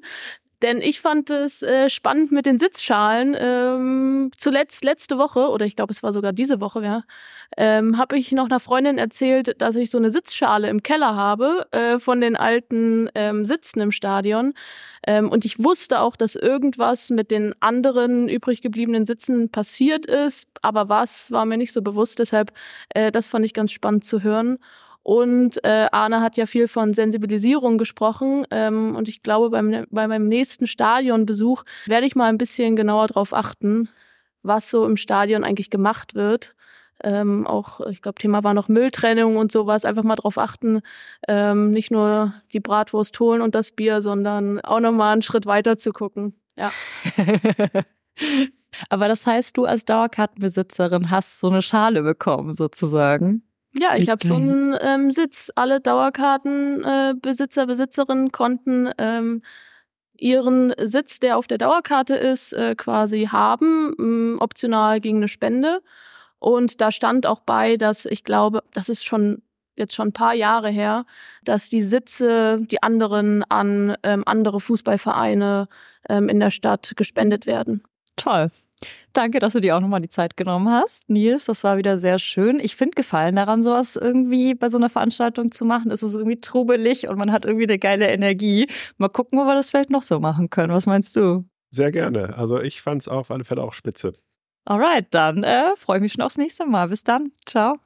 Denn 0.62 0.82
ich 0.82 1.02
fand 1.02 1.30
es 1.30 1.62
äh, 1.62 1.90
spannend 1.90 2.32
mit 2.32 2.46
den 2.46 2.60
Sitzschalen. 2.60 3.36
Ähm, 3.38 4.32
zuletzt 4.38 4.84
letzte 4.84 5.18
Woche, 5.18 5.50
oder 5.50 5.66
ich 5.66 5.76
glaube, 5.76 5.92
es 5.92 6.02
war 6.04 6.14
sogar 6.14 6.34
diese 6.34 6.62
Woche, 6.62 6.84
ja, 6.84 7.04
ähm, 7.58 7.98
habe 7.98 8.18
ich 8.18 8.32
noch 8.32 8.46
einer 8.46 8.60
Freundin 8.60 8.98
erzählt, 8.98 9.62
dass 9.62 9.76
ich 9.76 9.92
so 9.92 9.98
eine 9.98 10.10
Sitzschale 10.10 10.70
im 10.70 10.84
Keller 10.84 11.16
habe 11.16 11.68
äh, 11.72 12.00
von 12.00 12.22
den 12.22 12.36
alten 12.36 13.10
ähm, 13.16 13.46
Sitzen 13.46 13.82
im 13.82 13.92
Stadion. 13.92 14.54
Ähm, 15.06 15.30
und 15.30 15.46
ich 15.46 15.64
wusste 15.64 16.00
auch, 16.00 16.16
dass 16.16 16.36
irgendwas 16.36 17.10
mit 17.10 17.32
den 17.32 17.54
anderen 17.60 18.30
übrig 18.30 18.62
gebliebenen 18.62 19.06
Sitzen 19.06 19.50
passiert 19.50 20.06
ist. 20.06 20.48
Aber 20.62 20.90
was 20.90 21.32
war 21.32 21.46
mir 21.46 21.58
nicht 21.58 21.74
so 21.74 21.82
bewusst. 21.82 22.20
Deshalb, 22.20 22.52
äh, 22.90 23.12
das 23.12 23.28
fand 23.28 23.46
ich 23.46 23.54
ganz 23.54 23.72
spannend 23.72 24.06
zu 24.06 24.24
hören. 24.24 24.58
Und 25.06 25.64
äh, 25.64 25.86
Arne 25.92 26.20
hat 26.20 26.36
ja 26.36 26.48
viel 26.48 26.68
von 26.68 26.96
Sensibilisierung 26.96 27.78
gesprochen. 27.78 28.44
Ähm, 28.50 28.96
und 28.96 29.08
ich 29.08 29.22
glaube, 29.22 29.52
beim, 29.52 29.86
bei 29.92 30.08
meinem 30.08 30.28
nächsten 30.28 30.66
Stadionbesuch 30.66 31.64
werde 31.86 32.08
ich 32.08 32.16
mal 32.16 32.28
ein 32.28 32.40
bisschen 32.40 32.76
genauer 32.76 33.06
darauf 33.06 33.32
achten, 33.32 33.88
was 34.42 34.72
so 34.72 34.84
im 34.84 34.98
Stadion 34.98 35.44
eigentlich 35.44 35.70
gemacht 35.70 36.16
wird. 36.16 36.56
Ähm, 37.04 37.46
auch, 37.46 37.82
ich 37.82 38.02
glaube, 38.02 38.18
Thema 38.18 38.44
war 38.44 38.56
noch 38.56 38.68
Mülltrennung 38.68 39.38
und 39.38 39.52
sowas. 39.52 39.86
Einfach 39.86 40.02
mal 40.02 40.16
drauf 40.16 40.40
achten, 40.40 40.82
ähm, 41.28 41.70
nicht 41.70 41.92
nur 41.92 42.34
die 42.52 42.60
Bratwurst 42.60 43.20
holen 43.20 43.44
und 43.44 43.54
das 43.54 43.70
Bier, 43.70 44.02
sondern 44.02 44.60
auch 44.62 44.80
nochmal 44.80 45.14
einen 45.14 45.22
Schritt 45.22 45.46
weiter 45.46 45.78
zu 45.78 45.92
gucken. 45.92 46.34
Ja. 46.58 46.72
Aber 48.90 49.08
das 49.08 49.28
heißt, 49.28 49.56
du 49.56 49.66
als 49.66 49.86
Dauerkartenbesitzerin 49.86 51.12
hast 51.12 51.40
so 51.40 51.50
eine 51.50 51.62
Schale 51.62 52.02
bekommen, 52.02 52.56
sozusagen. 52.56 53.44
Ja, 53.78 53.96
ich 53.98 54.10
habe 54.10 54.26
so 54.26 54.36
einen 54.36 54.76
ähm, 54.80 55.12
Sitz. 55.12 55.52
Alle 55.56 55.82
Dauerkartenbesitzer, 55.82 57.64
äh, 57.64 57.66
Besitzerinnen 57.66 58.32
konnten 58.32 58.90
ähm, 58.98 59.42
ihren 60.18 60.74
Sitz, 60.82 61.20
der 61.20 61.38
auf 61.38 61.48
der 61.48 61.58
Dauerkarte 61.58 62.16
ist, 62.16 62.54
äh, 62.54 62.76
quasi 62.76 63.26
haben, 63.26 63.94
ähm, 64.00 64.38
optional 64.40 65.02
gegen 65.02 65.18
eine 65.18 65.28
Spende. 65.28 65.82
Und 66.40 66.80
da 66.80 66.92
stand 66.92 67.26
auch 67.26 67.42
bei, 67.42 67.76
dass 67.76 68.06
ich 68.06 68.24
glaube, 68.24 68.64
das 68.74 68.90
ist 68.90 69.06
schon 69.06 69.42
jetzt 69.76 69.94
schon 69.94 70.10
ein 70.10 70.14
paar 70.14 70.34
Jahre 70.34 70.70
her, 70.70 71.06
dass 71.44 71.70
die 71.70 71.82
Sitze, 71.82 72.62
die 72.62 72.82
anderen 72.82 73.44
an 73.50 73.96
ähm, 74.04 74.24
andere 74.26 74.62
Fußballvereine 74.62 75.68
ähm, 76.08 76.30
in 76.30 76.40
der 76.40 76.52
Stadt 76.52 76.94
gespendet 76.96 77.46
werden. 77.46 77.84
Toll. 78.16 78.52
Danke, 79.14 79.40
dass 79.40 79.54
du 79.54 79.62
dir 79.62 79.76
auch 79.76 79.80
nochmal 79.80 80.02
die 80.02 80.10
Zeit 80.10 80.36
genommen 80.36 80.70
hast. 80.70 81.10
Nils, 81.10 81.46
das 81.46 81.64
war 81.64 81.78
wieder 81.78 81.98
sehr 81.98 82.20
schön. 82.20 82.60
Ich 82.60 82.76
finde 82.76 82.96
Gefallen 82.96 83.36
daran, 83.36 83.64
sowas 83.64 83.96
irgendwie 83.96 84.54
bei 84.54 84.70
so 84.70 84.78
einer 84.78 84.90
Veranstaltung 84.90 85.52
zu 85.52 85.64
machen. 85.66 85.92
Es 85.92 86.04
ist 86.04 86.14
irgendwie 86.16 86.42
trubelig 86.42 87.08
und 87.08 87.18
man 87.18 87.32
hat 87.32 87.46
irgendwie 87.46 87.66
eine 87.66 87.80
geile 87.80 88.10
Energie. 88.10 88.68
Mal 88.98 89.10
gucken, 89.10 89.40
wo 89.40 89.46
wir 89.46 89.56
das 89.56 89.70
vielleicht 89.70 89.90
noch 89.90 90.02
so 90.02 90.20
machen 90.20 90.50
können. 90.50 90.74
Was 90.74 90.86
meinst 90.86 91.16
du? 91.16 91.46
Sehr 91.72 91.92
gerne. 91.92 92.38
Also 92.38 92.62
ich 92.62 92.82
fand 92.82 93.02
es 93.02 93.08
auf 93.08 93.32
alle 93.32 93.46
Fälle 93.46 93.64
auch 93.64 93.74
spitze. 93.74 94.14
Alright, 94.66 95.08
dann 95.12 95.44
äh, 95.44 95.76
freue 95.78 95.98
ich 95.98 96.02
mich 96.02 96.14
schon 96.14 96.24
aufs 96.24 96.38
nächste 96.38 96.66
Mal. 96.66 96.90
Bis 96.90 97.04
dann. 97.04 97.32
Ciao. 97.46 97.85